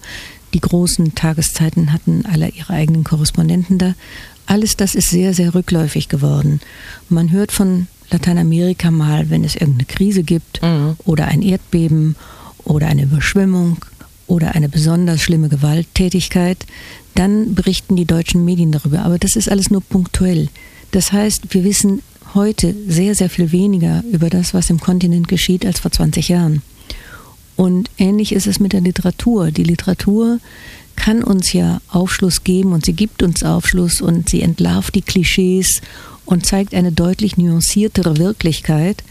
[0.55, 3.95] Die großen Tageszeiten hatten alle ihre eigenen Korrespondenten da.
[4.47, 6.61] Alles das ist sehr, sehr rückläufig geworden.
[7.11, 10.97] Man hört von Lateinamerika mal, wenn es irgendeine Krise gibt mhm.
[11.05, 12.17] oder ein Erdbeben
[12.65, 13.77] oder eine Überschwemmung
[14.27, 16.59] oder eine besonders schlimme Gewalttätigkeit,
[17.15, 19.01] dann berichten die deutschen Medien darüber.
[19.01, 20.49] Aber das ist alles nur punktuell.
[20.93, 22.03] Das heißt, wir wissen
[22.35, 26.63] heute sehr, sehr viel weniger über das, was im Kontinent geschieht, als vor 20 Jahren.
[27.57, 29.51] Und ähnlich ist es mit der Literatur.
[29.51, 30.39] Die Literatur
[30.95, 35.81] kann uns ja Aufschluss geben und sie gibt uns Aufschluss und sie entlarvt die Klischees
[36.25, 39.03] und zeigt eine deutlich nuanciertere Wirklichkeit.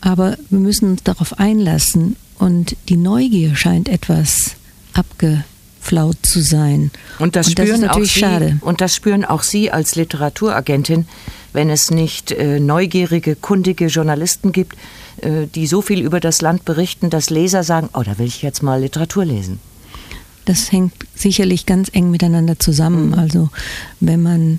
[0.00, 4.56] Aber wir müssen uns darauf einlassen und die Neugier scheint etwas
[4.92, 6.90] abgeflaut zu sein.
[7.18, 8.58] Und das, und das spüren auch Sie, schade.
[8.60, 11.06] Und das spüren auch Sie als Literaturagentin,
[11.52, 14.76] wenn es nicht äh, neugierige, kundige Journalisten gibt,
[15.22, 18.42] äh, die so viel über das Land berichten, dass Leser sagen, oh, da will ich
[18.42, 19.58] jetzt mal Literatur lesen.
[20.44, 23.08] Das hängt sicherlich ganz eng miteinander zusammen.
[23.08, 23.14] Mhm.
[23.14, 23.50] Also
[24.00, 24.58] wenn man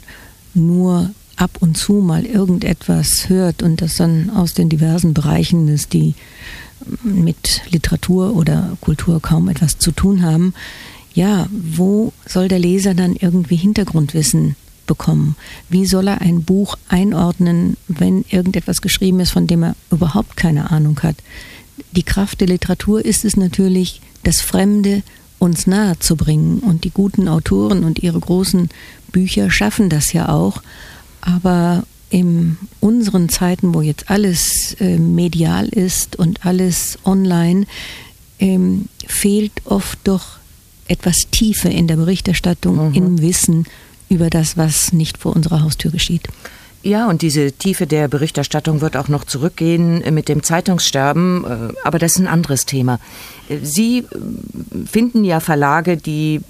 [0.54, 5.94] nur ab und zu mal irgendetwas hört und das dann aus den diversen Bereichen ist,
[5.94, 6.14] die
[7.04, 10.54] mit Literatur oder Kultur kaum etwas zu tun haben,
[11.14, 14.56] ja, wo soll der Leser dann irgendwie Hintergrundwissen
[14.92, 15.36] bekommen?
[15.70, 20.72] Wie soll er ein Buch einordnen, wenn irgendetwas geschrieben ist, von dem er überhaupt keine
[20.72, 21.16] Ahnung hat?
[21.94, 25.02] Die Kraft der Literatur ist es natürlich, das Fremde
[25.40, 26.60] uns nahe zu bringen.
[26.60, 28.70] Und die guten Autoren und ihre großen
[29.12, 30.62] Bücher schaffen das ja auch.
[31.22, 37.66] Aber in unseren Zeiten, wo jetzt alles äh, medial ist und alles online,
[38.40, 40.42] ähm, fehlt oft doch
[40.88, 42.96] etwas Tiefe in der Berichterstattung, mhm.
[42.96, 43.66] im Wissen
[44.12, 46.28] über das, was nicht vor unserer Haustür geschieht.
[46.84, 52.00] Ja, und diese Tiefe der Berichterstattung wird auch noch zurückgehen mit dem Zeitungssterben, äh, aber
[52.00, 53.00] das ist ein anderes Thema.
[53.50, 54.06] Äh, Sie
[54.86, 56.42] finden ja Verlage, die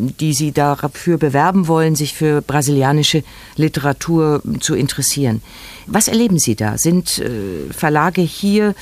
[0.00, 3.24] die Sie dafür bewerben wollen, sich für brasilianische
[3.56, 5.42] Literatur zu interessieren.
[5.86, 6.78] Was erleben Sie da?
[6.78, 8.74] Sind äh, Verlage hier äh,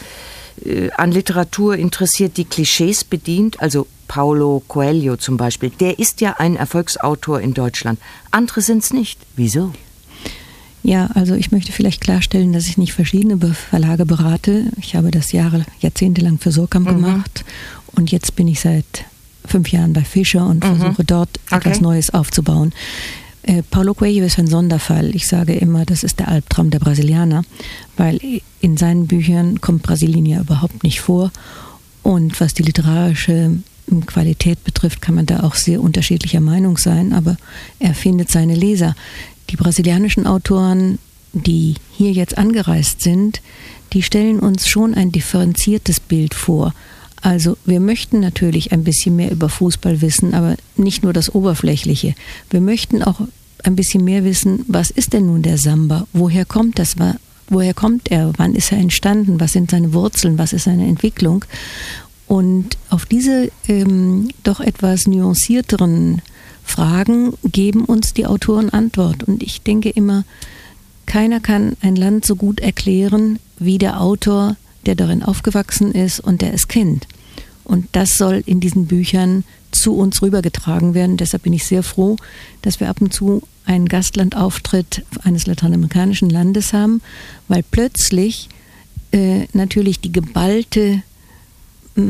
[0.96, 3.60] an Literatur interessiert, die Klischees bedient?
[3.60, 7.98] Also Paulo Coelho zum Beispiel, der ist ja ein Erfolgsautor in Deutschland.
[8.30, 9.18] Andere sind es nicht.
[9.36, 9.72] Wieso?
[10.82, 14.66] Ja, also ich möchte vielleicht klarstellen, dass ich nicht verschiedene Verlage berate.
[14.80, 17.02] Ich habe das Jahre, jahrzehntelang für Surkamp mhm.
[17.02, 17.44] gemacht
[17.92, 19.04] und jetzt bin ich seit
[19.44, 20.76] fünf Jahren bei Fischer und mhm.
[20.76, 21.56] versuche dort okay.
[21.56, 22.72] etwas Neues aufzubauen.
[23.46, 25.14] Äh, Paulo Coelho ist ein Sonderfall.
[25.14, 27.44] Ich sage immer, das ist der Albtraum der Brasilianer,
[27.96, 28.20] weil
[28.60, 31.30] in seinen Büchern kommt Brasilien ja überhaupt nicht vor.
[32.02, 33.58] Und was die literarische
[34.06, 37.36] Qualität betrifft, kann man da auch sehr unterschiedlicher Meinung sein, aber
[37.78, 38.96] er findet seine Leser.
[39.50, 40.98] Die brasilianischen Autoren,
[41.32, 43.42] die hier jetzt angereist sind,
[43.92, 46.74] die stellen uns schon ein differenziertes Bild vor.
[47.22, 52.14] Also wir möchten natürlich ein bisschen mehr über Fußball wissen, aber nicht nur das Oberflächliche.
[52.50, 53.20] Wir möchten auch
[53.66, 56.06] ein bisschen mehr wissen, was ist denn nun der Samba?
[56.12, 56.96] Woher kommt das?
[57.48, 58.32] Woher kommt er?
[58.36, 59.40] Wann ist er entstanden?
[59.40, 60.38] Was sind seine Wurzeln?
[60.38, 61.44] Was ist seine Entwicklung?
[62.26, 66.22] Und auf diese ähm, doch etwas nuancierteren
[66.64, 69.22] Fragen geben uns die Autoren Antwort.
[69.22, 70.24] Und ich denke immer,
[71.06, 76.42] keiner kann ein Land so gut erklären wie der Autor, der darin aufgewachsen ist und
[76.42, 77.06] der es kennt.
[77.62, 79.44] Und das soll in diesen Büchern
[79.78, 81.16] zu uns rübergetragen werden.
[81.16, 82.16] Deshalb bin ich sehr froh,
[82.62, 87.02] dass wir ab und zu einen Gastlandauftritt eines lateinamerikanischen Landes haben,
[87.48, 88.48] weil plötzlich
[89.12, 91.02] äh, natürlich die geballte
[91.96, 92.00] äh,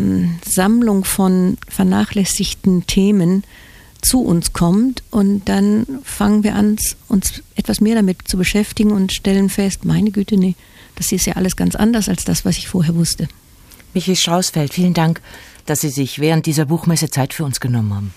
[0.44, 3.44] Sammlung von vernachlässigten Themen
[4.02, 6.76] zu uns kommt und dann fangen wir an,
[7.08, 10.54] uns etwas mehr damit zu beschäftigen und stellen fest, meine Güte, nee,
[10.94, 13.28] das ist ja alles ganz anders als das, was ich vorher wusste.
[13.94, 15.20] Michi Straußfeld, vielen Dank,
[15.66, 18.14] dass Sie sich während dieser Buchmesse Zeit für uns genommen haben.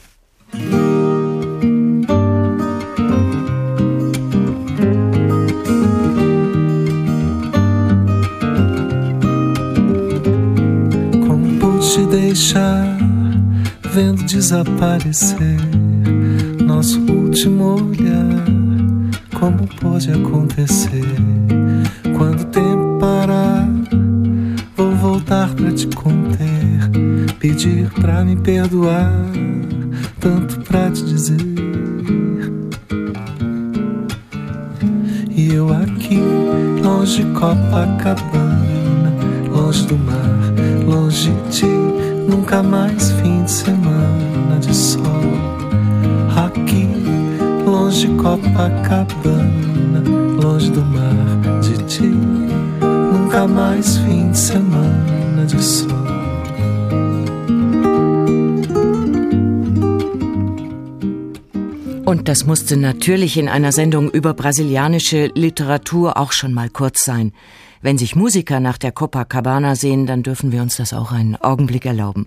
[11.28, 12.98] Como pude deixar
[13.94, 15.58] vendo desaparecer
[16.64, 18.46] nosso último olhar.
[19.40, 21.06] Como pode acontecer
[22.18, 23.68] quando o tempo parar?
[24.76, 27.09] Vou voltar pra te conter,
[27.40, 29.12] pedir pra me perdoar,
[30.20, 31.38] tanto pra te dizer.
[35.30, 36.22] E eu aqui,
[36.84, 39.14] longe Copacabana,
[39.50, 40.54] longe do mar,
[40.86, 41.66] longe de ti,
[42.28, 45.50] nunca mais fim de semana de sol
[47.90, 50.04] longe de Copacabana,
[50.42, 56.09] longe do mar de ti, nunca mais fim de semana de sol.
[62.10, 67.34] Und das musste natürlich in einer Sendung über brasilianische Literatur auch schon mal kurz sein.
[67.84, 71.86] Wenn sich Musiker nach der Copacabana sehen, dann dürfen wir uns das auch einen Augenblick
[71.86, 72.26] erlauben.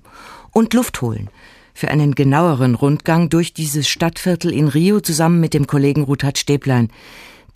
[0.53, 1.31] Und Luft holen
[1.75, 6.89] für einen genaueren Rundgang durch dieses Stadtviertel in Rio zusammen mit dem Kollegen Ruthard Stäblein.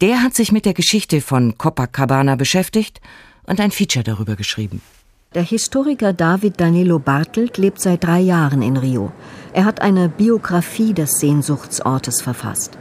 [0.01, 3.01] Der hat sich mit der Geschichte von Copacabana beschäftigt
[3.45, 4.83] und ein Feature darüber geschrieben.
[5.37, 9.13] Der Historiker David Danilo Bartelt lebt seit drei Jahren in Rio.
[9.53, 12.79] Er hat eine Biografie des Sehnsuchtsortes verfasst,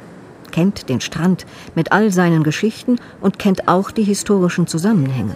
[0.53, 5.35] kennt den Strand mit all seinen Geschichten und kennt auch die historischen Zusammenhänge.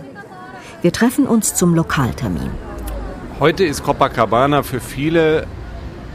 [0.82, 2.52] Wir treffen uns zum Lokaltermin.
[3.42, 5.46] Heute ist Copacabana für viele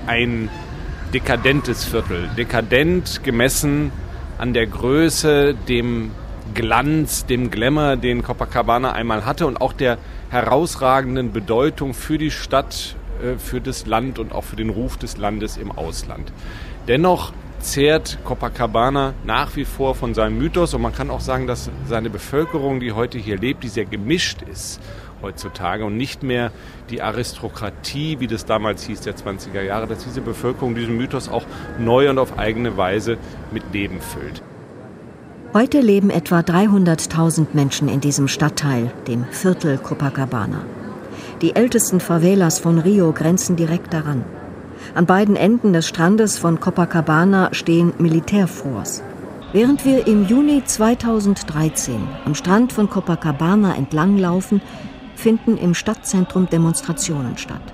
[0.06, 0.48] ein
[1.12, 2.30] dekadentes Viertel.
[2.38, 3.92] Dekadent gemessen
[4.38, 6.12] an der Größe, dem
[6.54, 9.98] Glanz, dem Glamour, den Copacabana einmal hatte und auch der
[10.34, 15.16] herausragenden Bedeutung für die Stadt, äh, für das Land und auch für den Ruf des
[15.16, 16.32] Landes im Ausland.
[16.88, 21.70] Dennoch zehrt Copacabana nach wie vor von seinem Mythos und man kann auch sagen, dass
[21.86, 24.80] seine Bevölkerung, die heute hier lebt, die sehr gemischt ist,
[25.22, 26.50] heutzutage und nicht mehr
[26.90, 31.44] die Aristokratie, wie das damals hieß, der 20er Jahre, dass diese Bevölkerung diesen Mythos auch
[31.78, 33.18] neu und auf eigene Weise
[33.52, 34.42] mit Leben füllt.
[35.54, 40.64] Heute leben etwa 300.000 Menschen in diesem Stadtteil, dem Viertel Copacabana.
[41.42, 44.24] Die ältesten Favelas von Rio grenzen direkt daran.
[44.96, 49.04] An beiden Enden des Strandes von Copacabana stehen Militärforts.
[49.52, 54.60] Während wir im Juni 2013 am Strand von Copacabana entlanglaufen,
[55.14, 57.72] finden im Stadtzentrum Demonstrationen statt.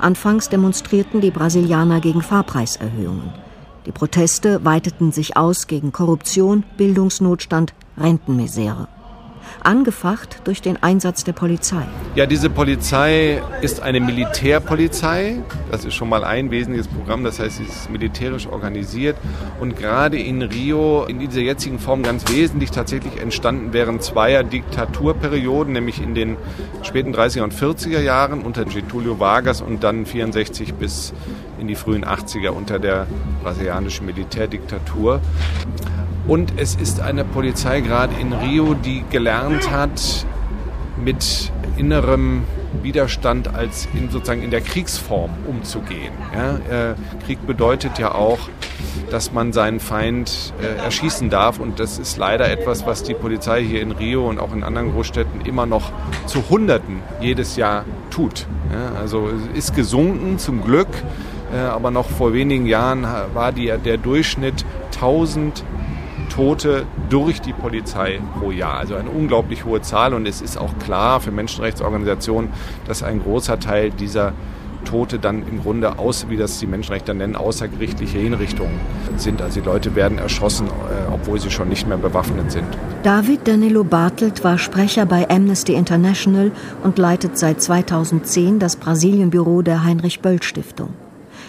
[0.00, 3.45] Anfangs demonstrierten die Brasilianer gegen Fahrpreiserhöhungen.
[3.86, 8.88] Die Proteste weiteten sich aus gegen Korruption, Bildungsnotstand, Rentenmisere.
[9.62, 11.84] Angefacht durch den Einsatz der Polizei.
[12.14, 15.38] Ja, diese Polizei ist eine Militärpolizei.
[15.70, 17.24] Das ist schon mal ein wesentliches Programm.
[17.24, 19.16] Das heißt, sie ist militärisch organisiert
[19.60, 25.72] und gerade in Rio in dieser jetzigen Form ganz wesentlich tatsächlich entstanden während zweier Diktaturperioden,
[25.72, 26.36] nämlich in den
[26.82, 31.12] späten 30er und 40er Jahren unter Getulio Vargas und dann 64 bis
[31.58, 33.06] in die frühen 80er unter der
[33.42, 35.20] brasilianischen Militärdiktatur.
[36.26, 39.35] Und es ist eine Polizei gerade in Rio, die gelernt
[39.70, 40.26] hat,
[40.96, 42.44] mit innerem
[42.82, 46.12] Widerstand als in, sozusagen in der Kriegsform umzugehen.
[46.34, 46.94] Ja, äh,
[47.24, 48.38] Krieg bedeutet ja auch,
[49.10, 53.62] dass man seinen Feind äh, erschießen darf und das ist leider etwas, was die Polizei
[53.62, 55.92] hier in Rio und auch in anderen Großstädten immer noch
[56.26, 58.46] zu Hunderten jedes Jahr tut.
[58.72, 60.88] Ja, also ist gesunken zum Glück,
[61.54, 65.62] äh, aber noch vor wenigen Jahren war die, der Durchschnitt 1000
[66.28, 68.78] Tote durch die Polizei pro Jahr.
[68.78, 72.50] Also eine unglaublich hohe Zahl und es ist auch klar für Menschenrechtsorganisationen,
[72.86, 74.32] dass ein großer Teil dieser
[74.86, 78.80] Tote dann im Grunde aus, wie das die Menschenrechte nennen, außergerichtliche Hinrichtungen
[79.16, 79.42] sind.
[79.42, 82.66] Also die Leute werden erschossen, äh, obwohl sie schon nicht mehr bewaffnet sind.
[83.02, 89.84] David Danilo Bartelt war Sprecher bei Amnesty International und leitet seit 2010 das Brasilienbüro der
[89.84, 90.90] Heinrich Böll Stiftung.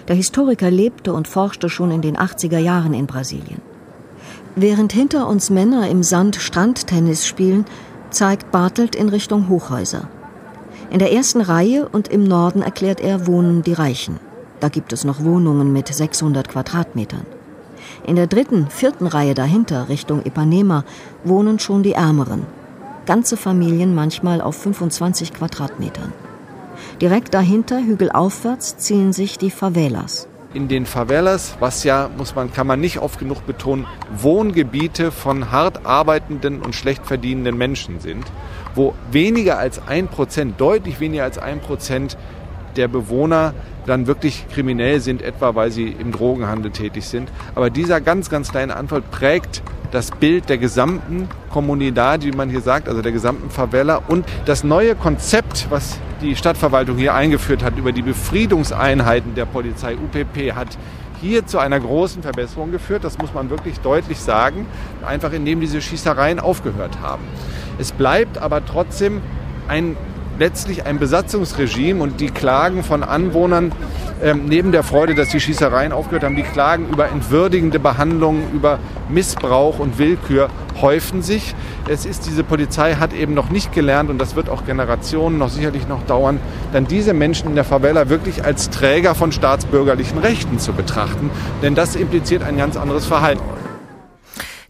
[0.07, 3.61] Der Historiker lebte und forschte schon in den 80er Jahren in Brasilien.
[4.59, 7.65] Während hinter uns Männer im Sand Strandtennis spielen,
[8.09, 10.09] zeigt Bartelt in Richtung Hochhäuser.
[10.89, 14.19] In der ersten Reihe und im Norden erklärt er, wohnen die Reichen.
[14.59, 17.27] Da gibt es noch Wohnungen mit 600 Quadratmetern.
[18.03, 20.85] In der dritten, vierten Reihe dahinter, Richtung Ipanema,
[21.23, 22.41] wohnen schon die Ärmeren.
[23.05, 26.13] Ganze Familien manchmal auf 25 Quadratmetern.
[26.99, 32.67] Direkt dahinter, hügelaufwärts, ziehen sich die Favelas in den Favelas, was ja, muss man, kann
[32.67, 38.25] man nicht oft genug betonen, Wohngebiete von hart arbeitenden und schlecht verdienenden Menschen sind,
[38.73, 42.17] wo weniger als ein Prozent, deutlich weniger als ein Prozent
[42.77, 43.53] der Bewohner
[43.85, 47.29] dann wirklich kriminell sind, etwa weil sie im Drogenhandel tätig sind.
[47.55, 52.61] Aber dieser ganz, ganz kleine Anteil prägt das Bild der gesamten Kommunidad, wie man hier
[52.61, 57.77] sagt, also der gesamten Favela und das neue Konzept, was die Stadtverwaltung hier eingeführt hat
[57.77, 60.77] über die Befriedungseinheiten der Polizei UPP hat
[61.21, 63.03] hier zu einer großen Verbesserung geführt.
[63.03, 64.65] Das muss man wirklich deutlich sagen,
[65.05, 67.23] einfach indem diese Schießereien aufgehört haben.
[67.79, 69.21] Es bleibt aber trotzdem
[69.67, 69.95] ein
[70.39, 73.71] letztlich ein Besatzungsregime und die Klagen von Anwohnern
[74.21, 78.79] ähm, neben der Freude, dass die Schießereien aufgehört haben, die Klagen über entwürdigende Behandlungen, über
[79.09, 80.49] Missbrauch und Willkür
[80.81, 81.53] häufen sich.
[81.87, 85.49] Es ist, diese Polizei hat eben noch nicht gelernt und das wird auch Generationen noch
[85.49, 86.39] sicherlich noch dauern,
[86.73, 91.29] dann diese Menschen in der Favela wirklich als Träger von staatsbürgerlichen Rechten zu betrachten.
[91.61, 93.43] Denn das impliziert ein ganz anderes Verhalten.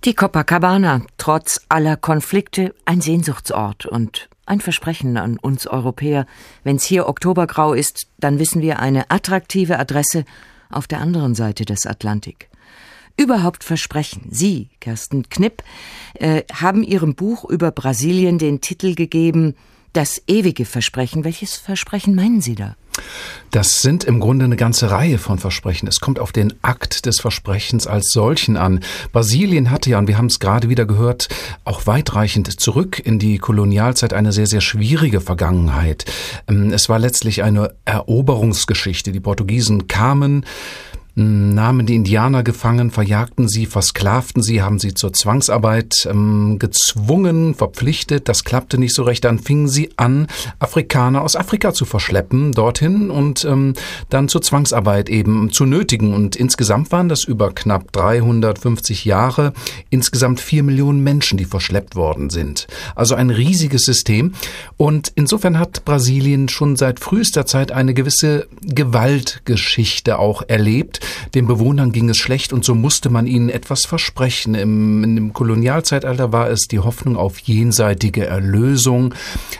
[0.03, 6.25] Die Copacabana, trotz aller Konflikte, ein Sehnsuchtsort und ein Versprechen an uns Europäer.
[6.63, 10.25] Wenn's hier Oktobergrau ist, dann wissen wir eine attraktive Adresse
[10.69, 12.49] auf der anderen Seite des Atlantik.
[13.17, 14.27] Überhaupt Versprechen.
[14.29, 15.63] Sie, Kersten Knipp,
[16.13, 19.55] äh, haben Ihrem Buch über Brasilien den Titel gegeben
[19.93, 21.23] Das ewige Versprechen.
[21.23, 22.75] Welches Versprechen meinen Sie da?
[23.51, 25.87] Das sind im Grunde eine ganze Reihe von Versprechen.
[25.87, 28.81] Es kommt auf den Akt des Versprechens als solchen an.
[29.13, 31.29] Brasilien hatte ja, und wir haben es gerade wieder gehört,
[31.63, 36.05] auch weitreichend zurück in die Kolonialzeit eine sehr, sehr schwierige Vergangenheit.
[36.49, 39.11] Ähm, es war letztlich eine Eroberungsgeschichte.
[39.11, 40.45] Die Portugiesen kamen,
[41.17, 48.29] nahmen die Indianer gefangen, verjagten sie, versklavten sie, haben sie zur Zwangsarbeit ähm, gezwungen, verpflichtet.
[48.29, 49.23] Das klappte nicht so recht.
[49.23, 50.27] Dann fingen sie an,
[50.59, 53.73] Afrikaner aus Afrika zu verschleppen dorthin und ähm,
[54.09, 56.13] dann zur Zwangsarbeit eben zu nötigen.
[56.13, 59.53] Und insgesamt waren das über knapp 350 Jahre
[59.89, 62.67] insgesamt vier Millionen Menschen, die verschleppt worden sind.
[62.93, 64.33] Also ein riesiges System.
[64.77, 70.99] Und insofern hat Brasilien schon seit frühester Zeit eine gewisse Gewaltgeschichte auch erlebt.
[71.35, 74.55] Den Bewohnern ging es schlecht und so musste man ihnen etwas versprechen.
[74.55, 79.13] Im, im Kolonialzeitalter war es die Hoffnung auf jenseitige Erlösung.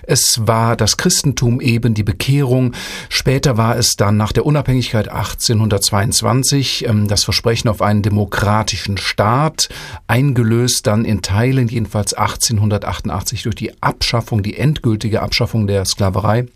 [0.03, 2.73] Es war das Christentum eben die Bekehrung.
[3.09, 9.69] Später war es dann nach der Unabhängigkeit 1822 ähm, das Versprechen auf einen demokratischen Staat,
[10.07, 16.47] eingelöst dann in Teilen jedenfalls 1888 durch die Abschaffung, die endgültige Abschaffung der Sklaverei.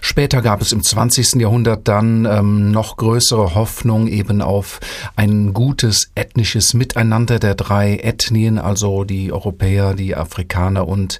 [0.00, 1.34] Später gab es im 20.
[1.40, 4.80] Jahrhundert dann ähm, noch größere Hoffnung eben auf
[5.16, 11.18] ein gutes ethnisches Miteinander der drei Ethnien, also die Europäer, die Afrikaner und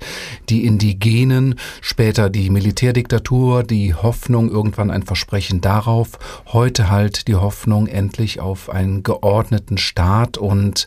[0.48, 1.56] die Indigenen.
[1.80, 6.18] Später die Militärdiktatur, die Hoffnung, irgendwann ein Versprechen darauf.
[6.52, 10.86] Heute halt die Hoffnung endlich auf einen geordneten Staat und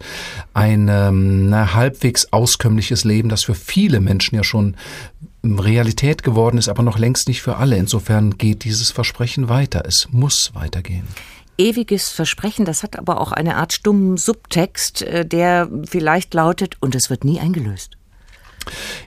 [0.53, 4.75] ein ähm, halbwegs auskömmliches Leben, das für viele Menschen ja schon
[5.43, 7.77] Realität geworden ist, aber noch längst nicht für alle.
[7.77, 9.83] Insofern geht dieses Versprechen weiter.
[9.85, 11.07] Es muss weitergehen
[11.59, 16.95] ewiges Versprechen, das hat aber auch eine Art stummen Subtext, äh, der vielleicht lautet, und
[16.95, 17.98] es wird nie eingelöst.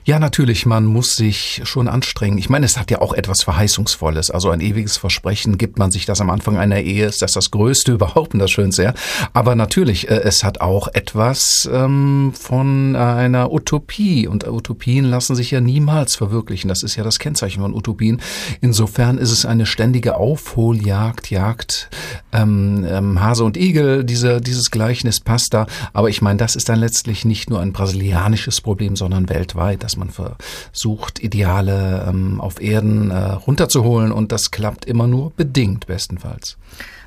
[0.05, 2.37] Ja, natürlich, man muss sich schon anstrengen.
[2.37, 4.31] Ich meine, es hat ja auch etwas Verheißungsvolles.
[4.31, 7.51] Also ein ewiges Versprechen gibt man sich das am Anfang einer Ehe, ist das das
[7.51, 8.83] Größte überhaupt und das Schönste.
[8.83, 8.93] Ja?
[9.33, 14.27] Aber natürlich, äh, es hat auch etwas ähm, von einer Utopie.
[14.27, 16.67] Und Utopien lassen sich ja niemals verwirklichen.
[16.67, 18.21] Das ist ja das Kennzeichen von Utopien.
[18.61, 21.89] Insofern ist es eine ständige Aufholjagd, Jagd,
[22.31, 25.67] ähm, ähm, Hase und Igel, diese, dieses Gleichnis passt da.
[25.93, 29.83] Aber ich meine, das ist dann letztlich nicht nur ein brasilianisches Problem, sondern weltweit weltweit,
[29.83, 35.87] dass man versucht, Ideale ähm, auf Erden äh, runterzuholen und das klappt immer nur bedingt
[35.87, 36.57] bestenfalls.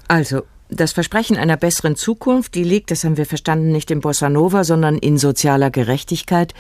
[0.09, 4.29] Also, das Versprechen einer besseren Zukunft, die liegt, das haben wir verstanden, nicht in Bossa
[4.29, 6.55] Nova, sondern in sozialer Gerechtigkeit.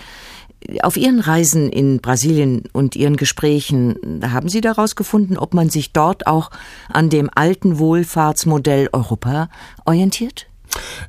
[0.82, 5.92] Auf Ihren Reisen in Brasilien und Ihren Gesprächen haben Sie daraus gefunden, ob man sich
[5.92, 6.50] dort auch
[6.88, 9.48] an dem alten Wohlfahrtsmodell Europa
[9.84, 10.46] orientiert?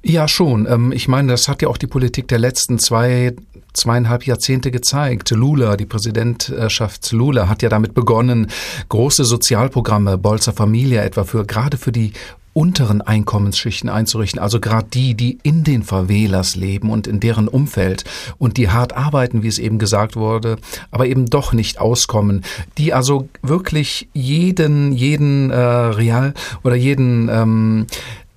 [0.04, 0.68] Ja, schon.
[0.68, 3.36] Ähm, ich meine, das hat ja auch die Politik der letzten zwei,
[3.78, 5.32] zweieinhalb Jahrzehnte gezeigt.
[5.32, 8.48] Lula, die Präsidentschaft Lula hat ja damit begonnen,
[8.90, 12.14] große Sozialprogramme, Bolsa Familia etwa für, gerade für die
[12.58, 18.04] unteren Einkommensschichten einzurichten, also gerade die, die in den Favelas leben und in deren Umfeld
[18.40, 20.58] und die hart arbeiten, wie es eben gesagt wurde,
[20.90, 22.44] aber eben doch nicht auskommen,
[22.80, 27.86] die also wirklich jeden, jeden äh, Real oder jeden ähm,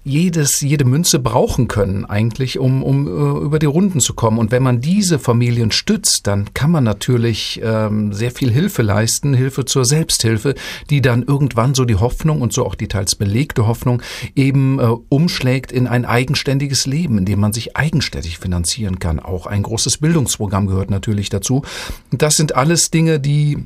[0.03, 4.39] jedes, jede Münze brauchen können eigentlich, um, um uh, über die Runden zu kommen.
[4.39, 9.35] Und wenn man diese Familien stützt, dann kann man natürlich ähm, sehr viel Hilfe leisten,
[9.35, 10.55] Hilfe zur Selbsthilfe,
[10.89, 14.03] die dann irgendwann so die Hoffnung und so auch die teils belegte Hoffnung
[14.35, 19.21] eben äh, umschlägt in ein eigenständiges Leben, in dem man sich eigenständig finanzieren kann.
[19.21, 21.63] Auch ein großes Bildungsprogramm gehört natürlich dazu.
[22.11, 23.59] Das sind alles Dinge, die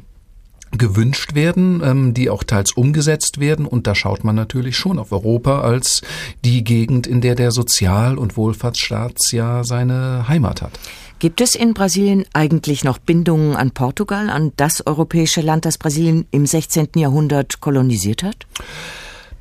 [0.79, 3.67] gewünscht werden, ähm, die auch teils umgesetzt werden.
[3.67, 6.03] Und da schaut man natürlich schon auf Europa als
[6.45, 10.79] die Gegend, in der der Sozial- und Wohlfahrtsstaat ja seine Heimat hat.
[11.19, 16.27] Gibt es in Brasilien eigentlich noch Bindungen an Portugal, an das europäische Land, das Brasilien
[16.33, 16.89] im 16.
[16.97, 18.47] Jahrhundert kolonisiert hat?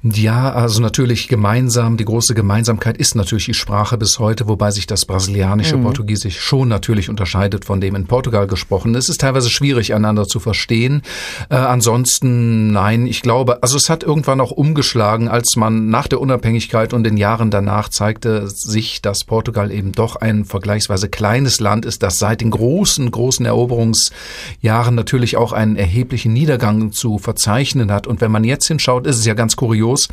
[0.06, 4.86] Ja, also natürlich gemeinsam, die große Gemeinsamkeit ist natürlich die Sprache bis heute, wobei sich
[4.86, 5.84] das brasilianische mhm.
[5.84, 8.96] Portugiesisch schon natürlich unterscheidet von dem in Portugal gesprochen.
[8.96, 11.04] Es ist teilweise schwierig, einander zu verstehen.
[11.50, 16.20] Äh, ansonsten, nein, ich glaube, also es hat irgendwann auch umgeschlagen, als man nach der
[16.20, 21.86] Unabhängigkeit und den Jahren danach zeigte sich, dass Portugal eben doch ein vergleichsweise kleines Land
[21.86, 28.06] ist, das seit den großen, großen Eroberungsjahren natürlich auch einen erheblichen Niedergang zu verzeichnen hat.
[28.06, 30.08] Und wenn man jetzt hinschaut, ist es ja ganz kurios, los.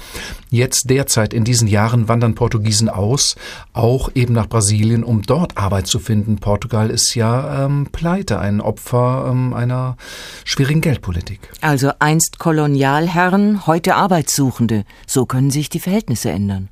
[0.51, 3.37] Jetzt derzeit in diesen Jahren wandern Portugiesen aus,
[3.73, 6.37] auch eben nach Brasilien, um dort Arbeit zu finden.
[6.37, 9.97] Portugal ist ja ähm, pleite, ein Opfer ähm, einer
[10.45, 11.41] schwierigen Geldpolitik.
[11.61, 14.85] Also einst Kolonialherren, heute Arbeitssuchende.
[15.07, 16.69] So können sich die Verhältnisse ändern.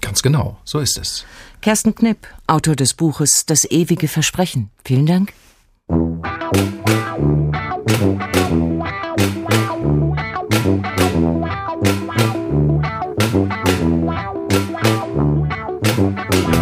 [0.00, 1.24] Ganz genau, so ist es.
[1.60, 4.70] Kersten Knipp, Autor des Buches Das ewige Versprechen.
[4.84, 5.32] Vielen Dank.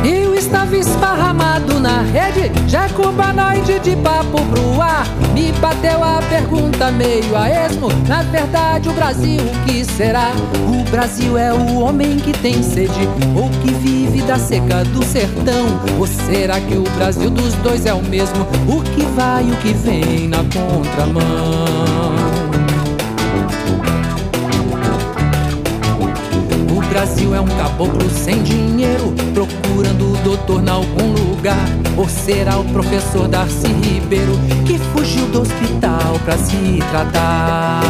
[0.04, 5.06] Eu estava esparramado na rede, já cubanoide de papo pro ar.
[5.32, 7.86] Me bateu a pergunta meio a esmo.
[8.08, 10.32] Na verdade, o Brasil, o que será?
[10.68, 15.80] O Brasil é o homem que tem sede, ou que vive da seca do sertão.
[16.00, 18.44] Ou será que o Brasil dos dois é o mesmo?
[18.66, 22.45] O que vai e o que vem na contramão?
[26.96, 31.68] Brasil é um caboclo sem dinheiro, procurando o doutor em algum lugar.
[31.94, 34.32] Ou será o professor Darcy Ribeiro
[34.64, 37.82] que fugiu do hospital pra se tratar?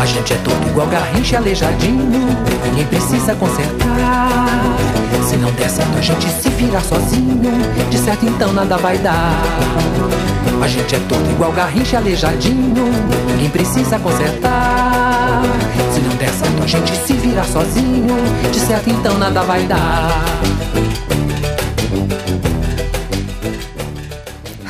[0.00, 2.10] A gente é todo igual garrincha aleijadinho,
[2.64, 4.58] ninguém precisa consertar.
[5.22, 7.40] Se não der certo, a gente se virar sozinho,
[7.88, 9.40] de certo então nada vai dar.
[10.60, 12.90] A gente é todo igual garrincha aleijadinho,
[13.28, 15.01] ninguém precisa consertar.
[16.42, 18.16] Certo, a gente se virar sozinho,
[18.52, 20.10] de certo então nada vai dar.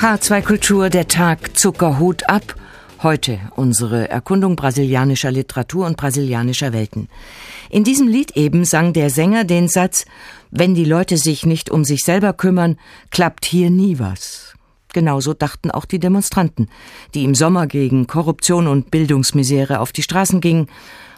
[0.00, 2.54] H2 Kultur, der Tag Zuckerhut ab.
[3.02, 7.08] Heute unsere Erkundung brasilianischer Literatur und brasilianischer Welten.
[7.70, 10.04] In diesem Lied eben sang der Sänger den Satz,
[10.50, 12.76] wenn die Leute sich nicht um sich selber kümmern,
[13.10, 14.54] klappt hier nie was.
[14.92, 16.68] Genauso dachten auch die Demonstranten,
[17.14, 20.68] die im Sommer gegen Korruption und Bildungsmisere auf die Straßen gingen.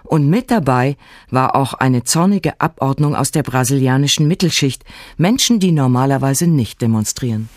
[0.06, 0.96] Und mit dabei
[1.30, 4.84] war auch eine zornige Abordnung aus der brasilianischen Mittelschicht,
[5.16, 7.48] Menschen, die normalerweise nicht demonstrieren.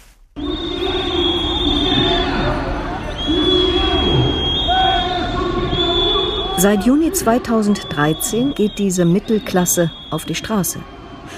[6.59, 10.79] Seit Juni 2013 geht diese Mittelklasse auf die Straße,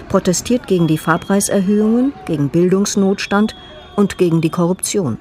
[0.08, 3.54] protestiert gegen die Fahrpreiserhöhungen, gegen Bildungsnotstand
[3.98, 5.18] und gegen die Korruption.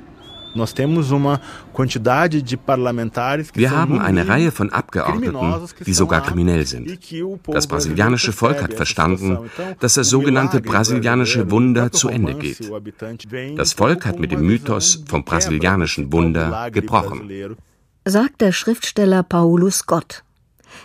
[3.54, 6.98] Wir haben eine Reihe von Abgeordneten, die sogar kriminell sind.
[7.46, 9.38] Das brasilianische Volk hat verstanden,
[9.80, 12.70] dass das sogenannte brasilianische Wunder zu Ende geht.
[13.56, 17.30] Das Volk hat mit dem Mythos vom brasilianischen Wunder gebrochen
[18.11, 20.24] sagt der Schriftsteller Paulo Scott.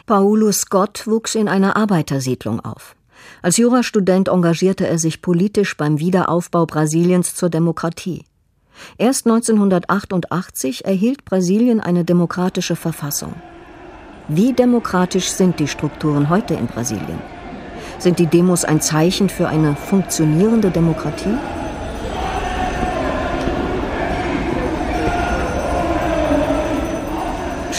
[0.05, 2.95] Paulo Scott wuchs in einer Arbeitersiedlung auf.
[3.41, 8.25] Als Jurastudent engagierte er sich politisch beim Wiederaufbau Brasiliens zur Demokratie.
[8.97, 13.33] Erst 1988 erhielt Brasilien eine demokratische Verfassung.
[14.27, 17.19] Wie demokratisch sind die Strukturen heute in Brasilien?
[17.99, 21.37] Sind die Demos ein Zeichen für eine funktionierende Demokratie?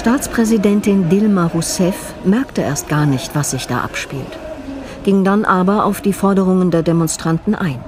[0.04, 4.38] Staatspräsidentin Dilma Rousseff merkte erst gar nicht, was sich da abspielt,
[5.02, 7.80] ging dann aber auf die Forderungen der Demonstranten ein.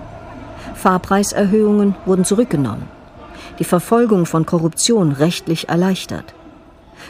[0.74, 2.88] Fahrpreiserhöhungen wurden zurückgenommen,
[3.58, 6.34] die Verfolgung von Korruption rechtlich erleichtert.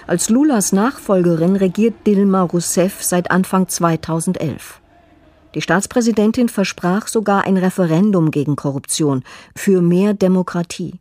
[0.07, 4.81] Als Lulas Nachfolgerin regiert Dilma Rousseff seit Anfang 2011.
[5.55, 9.25] Die Staatspräsidentin versprach sogar ein Referendum gegen Korruption
[9.55, 11.01] für mehr Demokratie.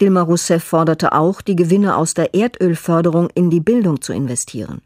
[0.00, 4.82] Dilma Rousseff forderte auch, die Gewinne aus der Erdölförderung in die Bildung zu investieren.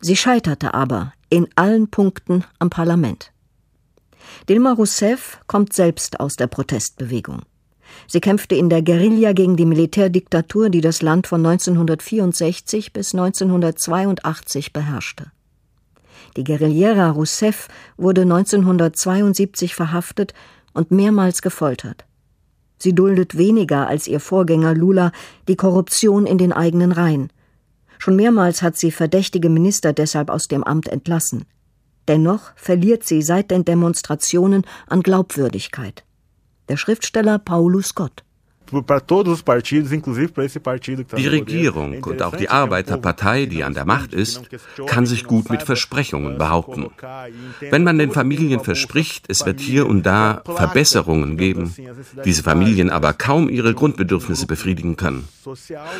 [0.00, 3.32] Sie scheiterte aber in allen Punkten am Parlament.
[4.48, 7.42] Dilma Rousseff kommt selbst aus der Protestbewegung.
[8.06, 14.72] Sie kämpfte in der Guerilla gegen die Militärdiktatur, die das Land von 1964 bis 1982
[14.72, 15.30] beherrschte.
[16.36, 20.34] Die Guerillera Rousseff wurde 1972 verhaftet
[20.72, 22.04] und mehrmals gefoltert.
[22.78, 25.12] Sie duldet weniger als ihr Vorgänger Lula
[25.48, 27.30] die Korruption in den eigenen Reihen.
[27.98, 31.44] Schon mehrmals hat sie verdächtige Minister deshalb aus dem Amt entlassen.
[32.08, 36.04] Dennoch verliert sie seit den Demonstrationen an Glaubwürdigkeit.
[36.68, 38.24] Der Schriftsteller Paulo Scott
[41.16, 44.42] die Regierung und auch die Arbeiterpartei, die an der Macht ist,
[44.86, 46.90] kann sich gut mit Versprechungen behaupten.
[47.70, 51.74] Wenn man den Familien verspricht, es wird hier und da Verbesserungen geben,
[52.24, 55.28] diese Familien aber kaum ihre Grundbedürfnisse befriedigen können.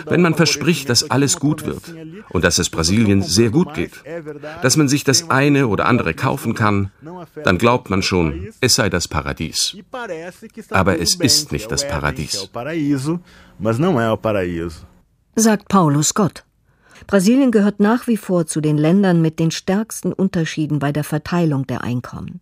[0.07, 1.83] Wenn man verspricht, dass alles gut wird
[2.31, 4.03] und dass es Brasilien sehr gut geht,
[4.63, 6.91] dass man sich das eine oder andere kaufen kann,
[7.43, 9.77] dann glaubt man schon, es sei das Paradies.
[10.71, 13.21] Aber es ist nicht das Paradies paraíso,
[13.59, 14.87] mas não é o paraíso.
[15.37, 16.45] Sagt Paulo Scott.
[17.07, 21.67] Brasilien gehört nach wie vor zu den Ländern mit den stärksten Unterschieden bei der Verteilung
[21.67, 22.41] der Einkommen.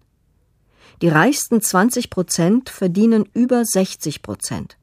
[1.01, 4.77] Die reichsten 20 Prozent verdienen über 60 Prozent.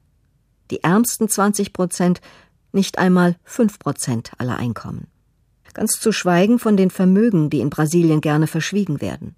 [0.70, 2.20] Die ärmsten 20 Prozent
[2.72, 5.06] nicht einmal 5 Prozent aller Einkommen.
[5.72, 9.36] Ganz zu schweigen von den Vermögen, die in Brasilien gerne verschwiegen werden.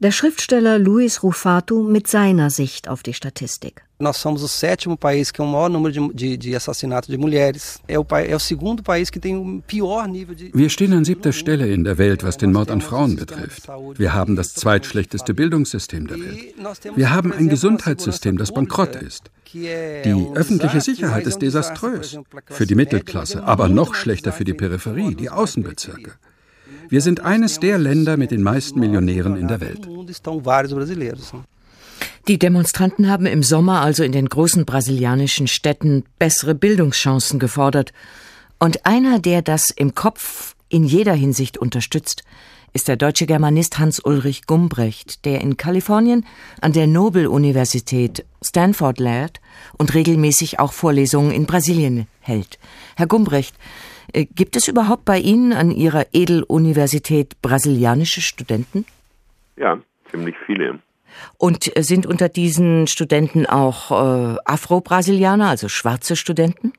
[0.00, 3.84] Der Schriftsteller Luis Rufato mit seiner Sicht auf die Statistik.
[3.98, 7.16] Nós somos o sétimo país que tem o maior número de, de, de assassinatos de
[7.16, 7.78] mulheres.
[7.86, 10.50] É o, é o segundo país que tem o pior nível de.
[10.52, 13.68] Wir stehen an siebter Stelle in der Welt, was den Mord an Frauen betrifft.
[13.96, 16.54] Wir haben das zweitschlechteste Bildungssystem der Welt.
[16.96, 19.30] Wir haben ein Gesundheitssystem, das bankrott ist.
[19.54, 22.18] Die öffentliche Sicherheit ist desaströs.
[22.46, 26.14] Für die Mittelklasse, aber noch schlechter für die Peripherie, die Außenbezirke.
[26.88, 29.88] Wir sind eines der Länder mit den meisten Millionären in der Welt.
[32.26, 37.92] Die Demonstranten haben im Sommer also in den großen brasilianischen Städten bessere Bildungschancen gefordert.
[38.58, 42.24] Und einer, der das im Kopf in jeder Hinsicht unterstützt,
[42.72, 46.26] ist der deutsche Germanist Hans-Ulrich Gumbrecht, der in Kalifornien
[46.60, 49.40] an der Nobel-Universität Stanford lehrt
[49.78, 52.58] und regelmäßig auch Vorlesungen in Brasilien hält.
[52.96, 53.54] Herr Gumbrecht,
[54.14, 58.86] gibt es überhaupt bei Ihnen an Ihrer Edeluniversität brasilianische Studenten?
[59.56, 59.78] Ja,
[60.10, 60.78] ziemlich viele.
[61.38, 66.72] Und äh, sind unter diesen Studenten auch äh, Afro-Brasilianer, also schwarze Studenten?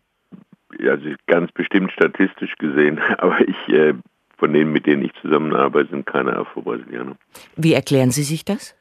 [0.80, 3.94] Ja, also ganz bestimmt statistisch gesehen, aber ich, äh,
[4.38, 7.16] von denen, mit denen ich zusammenarbeite, sind keine Afro-Brasilianer.
[7.56, 8.76] Wie erklären Sie sich das?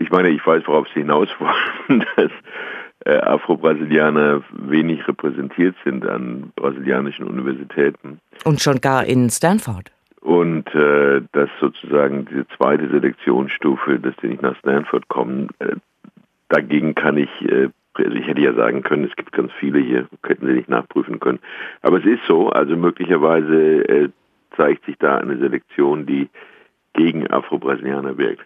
[0.00, 2.04] Ich meine, ich weiß, worauf Sie hinaus wollen.
[2.16, 2.32] Das
[3.06, 8.18] äh, Afro-Brasilianer wenig repräsentiert sind an brasilianischen Universitäten.
[8.44, 9.92] Und schon gar in Stanford.
[10.20, 15.76] Und äh, dass sozusagen diese zweite Selektionsstufe, dass die nicht nach Stanford kommen, äh,
[16.48, 20.08] dagegen kann ich, äh, also ich hätte ja sagen können, es gibt ganz viele hier,
[20.26, 21.38] hätten sie nicht nachprüfen können.
[21.82, 24.08] Aber es ist so, also möglicherweise äh,
[24.56, 26.28] zeigt sich da eine Selektion, die
[26.92, 28.44] gegen Afro-Brasilianer wirkt.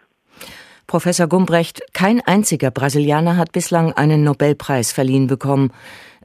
[0.91, 5.71] Professor Gumbrecht, kein einziger Brasilianer hat bislang einen Nobelpreis verliehen bekommen.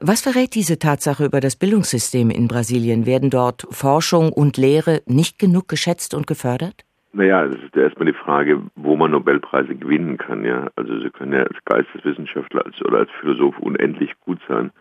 [0.00, 3.06] Was verrät diese Tatsache über das Bildungssystem in Brasilien?
[3.06, 6.84] Werden dort Forschung und Lehre nicht genug geschätzt und gefördert?
[7.12, 10.44] Naja, das ist erstmal die Frage, wo man Nobelpreise gewinnen kann.
[10.44, 14.72] Ja, also Sie können ja als Geisteswissenschaftler oder als Philosoph unendlich gut sein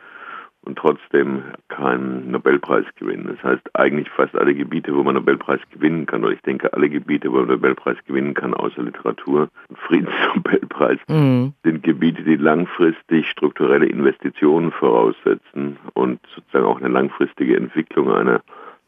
[0.66, 3.36] und trotzdem keinen Nobelpreis gewinnen.
[3.36, 6.90] Das heißt, eigentlich fast alle Gebiete, wo man Nobelpreis gewinnen kann, oder ich denke alle
[6.90, 9.50] Gebiete, wo man Nobelpreis gewinnen kann, außer Literatur,
[9.88, 11.54] Friedensnobelpreis, mhm.
[11.64, 18.42] sind Gebiete, die langfristig strukturelle Investitionen voraussetzen und sozusagen auch eine langfristige Entwicklung einer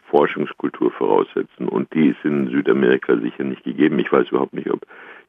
[0.10, 1.68] Forschungskultur voraussetzen.
[1.68, 4.00] Und die ist in Südamerika sicher nicht gegeben.
[4.00, 4.86] Ich weiß überhaupt nicht, ob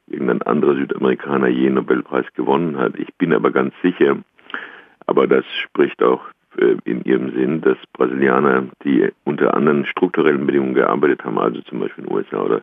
[0.07, 2.97] irgendein anderer Südamerikaner je einen Nobelpreis gewonnen hat.
[2.97, 4.17] Ich bin aber ganz sicher,
[5.05, 6.21] aber das spricht auch
[6.83, 12.03] in ihrem Sinn, dass Brasilianer, die unter anderen strukturellen Bedingungen gearbeitet haben, also zum Beispiel
[12.03, 12.61] in den USA oder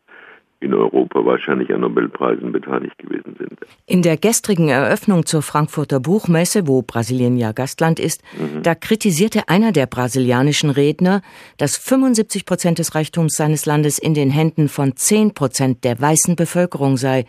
[0.60, 3.58] in Europa wahrscheinlich an Nobelpreisen beteiligt gewesen sind.
[3.86, 8.62] In der gestrigen Eröffnung zur Frankfurter Buchmesse, wo Brasilien ja Gastland ist, mhm.
[8.62, 11.20] da kritisierte einer der brasilianischen Redner,
[11.58, 16.36] dass 75 Prozent des Reichtums seines Landes in den Händen von 10 Prozent der weißen
[16.36, 17.26] Bevölkerung sei.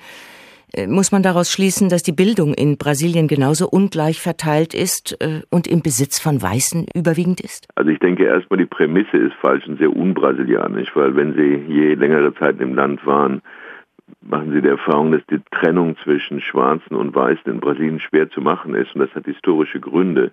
[0.73, 5.41] Äh, muss man daraus schließen, dass die Bildung in Brasilien genauso ungleich verteilt ist äh,
[5.49, 7.67] und im Besitz von Weißen überwiegend ist?
[7.75, 11.93] Also ich denke erstmal, die Prämisse ist falsch und sehr unbrasilianisch, weil wenn Sie je
[11.93, 13.41] längere Zeit im Land waren,
[14.21, 18.41] machen Sie die Erfahrung, dass die Trennung zwischen Schwarzen und Weißen in Brasilien schwer zu
[18.41, 20.31] machen ist und das hat historische Gründe,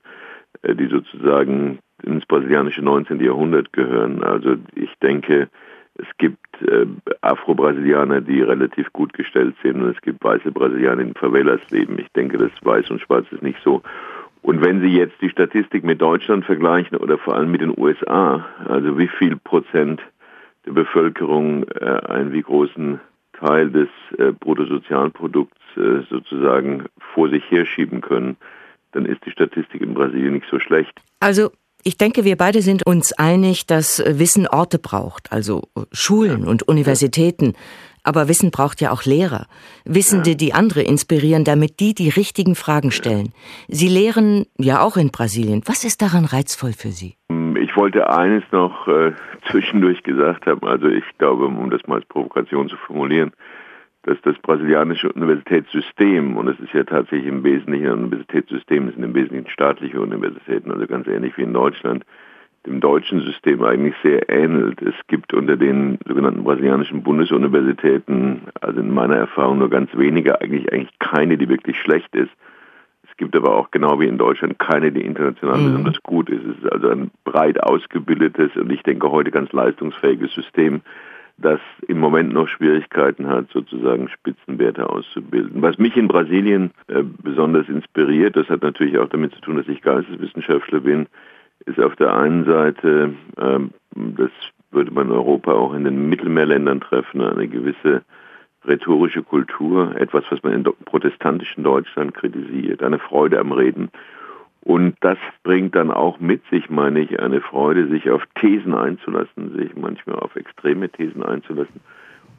[0.62, 3.20] äh, die sozusagen ins brasilianische 19.
[3.20, 4.24] Jahrhundert gehören.
[4.24, 5.48] Also ich denke,
[5.96, 6.86] es gibt äh,
[7.20, 11.98] Afro-Brasilianer, die relativ gut gestellt sind und es gibt weiße Brasilianer, die in Favelas leben.
[11.98, 13.82] Ich denke, das Weiß und Schwarz ist nicht so.
[14.42, 18.44] Und wenn Sie jetzt die Statistik mit Deutschland vergleichen oder vor allem mit den USA,
[18.68, 20.02] also wie viel Prozent
[20.66, 23.00] der Bevölkerung äh, einen wie großen
[23.32, 23.88] Teil des
[24.18, 26.84] äh, Bruttosozialprodukts äh, sozusagen
[27.14, 28.36] vor sich herschieben können,
[28.92, 31.00] dann ist die Statistik in Brasilien nicht so schlecht.
[31.20, 31.50] Also
[31.84, 35.62] ich denke, wir beide sind uns einig, dass Wissen Orte braucht, also
[35.92, 37.52] Schulen und Universitäten.
[38.02, 39.46] Aber Wissen braucht ja auch Lehrer.
[39.84, 43.32] Wissende, die andere inspirieren, damit die die richtigen Fragen stellen.
[43.68, 45.62] Sie lehren ja auch in Brasilien.
[45.66, 47.16] Was ist daran reizvoll für Sie?
[47.58, 49.12] Ich wollte eines noch äh,
[49.50, 50.66] zwischendurch gesagt haben.
[50.66, 53.32] Also ich glaube, um das mal als Provokation zu formulieren,
[54.04, 59.02] dass das brasilianische Universitätssystem, und es ist ja tatsächlich im Wesentlichen ein Universitätssystem, es sind
[59.04, 62.04] im Wesentlichen staatliche Universitäten, also ganz ähnlich wie in Deutschland,
[62.66, 64.80] dem deutschen System eigentlich sehr ähnelt.
[64.80, 70.72] Es gibt unter den sogenannten brasilianischen Bundesuniversitäten, also in meiner Erfahrung nur ganz wenige, eigentlich
[70.72, 72.32] eigentlich keine, die wirklich schlecht ist.
[73.08, 75.66] Es gibt aber auch genau wie in Deutschland keine, die international mhm.
[75.66, 76.44] besonders gut ist.
[76.44, 80.80] Es ist also ein breit ausgebildetes und ich denke heute ganz leistungsfähiges System,
[81.36, 85.62] das im Moment noch Schwierigkeiten hat, sozusagen Spitzenwerte auszubilden.
[85.62, 89.68] Was mich in Brasilien äh, besonders inspiriert, das hat natürlich auch damit zu tun, dass
[89.68, 91.06] ich Geisteswissenschaftler bin,
[91.66, 93.58] ist auf der einen Seite, äh,
[93.94, 94.30] das
[94.70, 98.02] würde man in Europa auch in den Mittelmeerländern treffen, eine gewisse
[98.66, 103.90] rhetorische Kultur, etwas, was man in protestantischen Deutschland kritisiert, eine Freude am Reden
[104.64, 109.54] und das bringt dann auch mit sich, meine ich, eine Freude, sich auf Thesen einzulassen,
[109.58, 111.80] sich manchmal auf extreme Thesen einzulassen.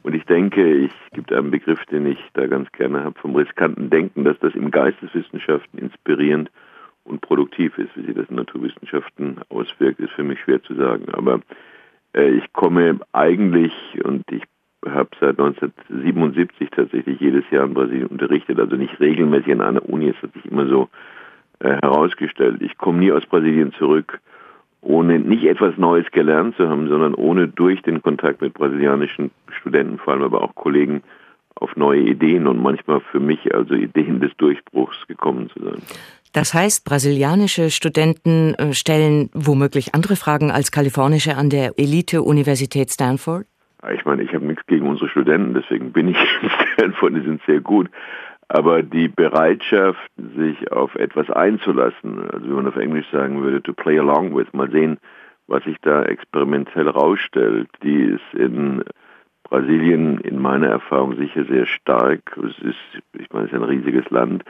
[0.02, 3.90] Und ich denke, ich gibt einen Begriff, den ich da ganz gerne habe, vom riskanten
[3.90, 6.50] Denken, dass das im Geisteswissenschaften inspirierend
[7.04, 7.96] und produktiv ist.
[7.96, 11.06] Wie sich das in Naturwissenschaften auswirkt, ist für mich schwer zu sagen.
[11.12, 11.40] Aber
[12.12, 13.72] äh, ich komme eigentlich
[14.02, 14.42] und ich
[14.84, 20.08] habe seit 1977 tatsächlich jedes Jahr in Brasilien unterrichtet, also nicht regelmäßig an einer Uni,
[20.08, 20.88] es hat sich immer so
[21.60, 22.62] herausgestellt.
[22.62, 24.20] Ich komme nie aus Brasilien zurück,
[24.80, 29.30] ohne nicht etwas Neues gelernt zu haben, sondern ohne durch den Kontakt mit brasilianischen
[29.60, 31.02] Studenten, vor allem aber auch Kollegen,
[31.58, 35.82] auf neue Ideen und manchmal für mich also Ideen des Durchbruchs gekommen zu sein.
[36.32, 43.46] Das heißt, brasilianische Studenten äh, stellen womöglich andere Fragen als kalifornische an der Elite-Universität Stanford?
[43.94, 47.40] Ich meine, ich habe nichts gegen unsere Studenten, deswegen bin ich in Stanford, die sind
[47.46, 47.88] sehr gut.
[48.48, 53.72] Aber die Bereitschaft, sich auf etwas einzulassen, also wie man auf Englisch sagen würde, to
[53.72, 54.98] play along with, mal sehen,
[55.48, 58.84] was sich da experimentell rausstellt, die ist in
[59.44, 62.36] Brasilien in meiner Erfahrung sicher sehr stark.
[62.36, 64.44] Es ist, ich meine, es ist ein riesiges Land.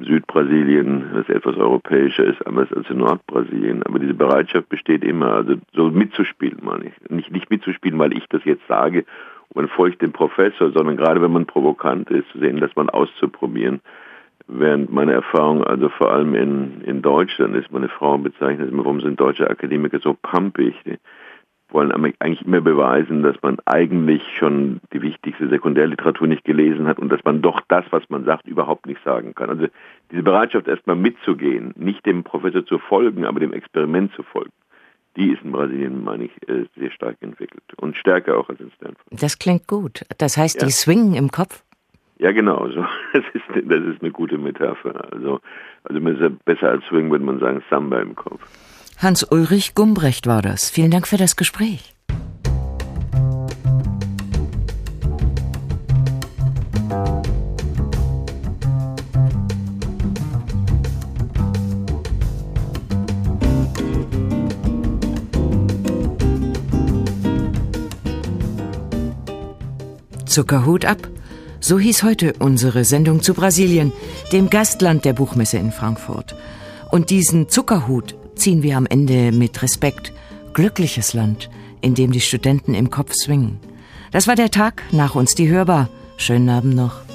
[0.00, 3.82] Südbrasilien, das etwas europäischer ist, anders als in Nordbrasilien.
[3.82, 7.10] Aber diese Bereitschaft besteht immer, also so mitzuspielen, meine ich.
[7.10, 9.04] Nicht, nicht mitzuspielen, weil ich das jetzt sage
[9.54, 13.80] man folgt dem Professor, sondern gerade wenn man provokant ist, sehen, dass man auszuprobieren.
[14.48, 19.20] Während meine Erfahrung, also vor allem in, in Deutschland ist, meine Frau bezeichnet warum sind
[19.20, 20.74] deutsche Akademiker so pampig?
[20.84, 20.98] Die
[21.70, 27.10] wollen eigentlich immer beweisen, dass man eigentlich schon die wichtigste Sekundärliteratur nicht gelesen hat und
[27.10, 29.48] dass man doch das, was man sagt, überhaupt nicht sagen kann.
[29.48, 29.66] Also
[30.10, 34.52] diese Bereitschaft, erstmal mitzugehen, nicht dem Professor zu folgen, aber dem Experiment zu folgen
[35.16, 38.70] die ist in Brasilien, meine ich, äh, sehr stark entwickelt und stärker auch als in
[38.76, 39.06] Stanford.
[39.10, 40.02] Das klingt gut.
[40.18, 40.66] Das heißt, ja.
[40.66, 41.62] die swingen im Kopf?
[42.18, 42.68] Ja, genau.
[42.68, 42.84] So.
[43.12, 45.12] Das, ist, das ist eine gute Metapher.
[45.12, 45.40] Also,
[45.84, 46.00] also
[46.44, 48.40] besser als swing würde man sagen Samba im Kopf.
[48.98, 50.70] Hans-Ulrich Gumbrecht war das.
[50.70, 51.91] Vielen Dank für das Gespräch.
[70.32, 71.08] Zuckerhut ab.
[71.60, 73.92] So hieß heute unsere Sendung zu Brasilien,
[74.32, 76.34] dem Gastland der Buchmesse in Frankfurt.
[76.90, 80.14] Und diesen Zuckerhut ziehen wir am Ende mit Respekt.
[80.54, 81.50] Glückliches Land,
[81.82, 83.60] in dem die Studenten im Kopf swingen.
[84.10, 85.90] Das war der Tag, nach uns die Hörbar.
[86.16, 87.11] Schönen Abend noch.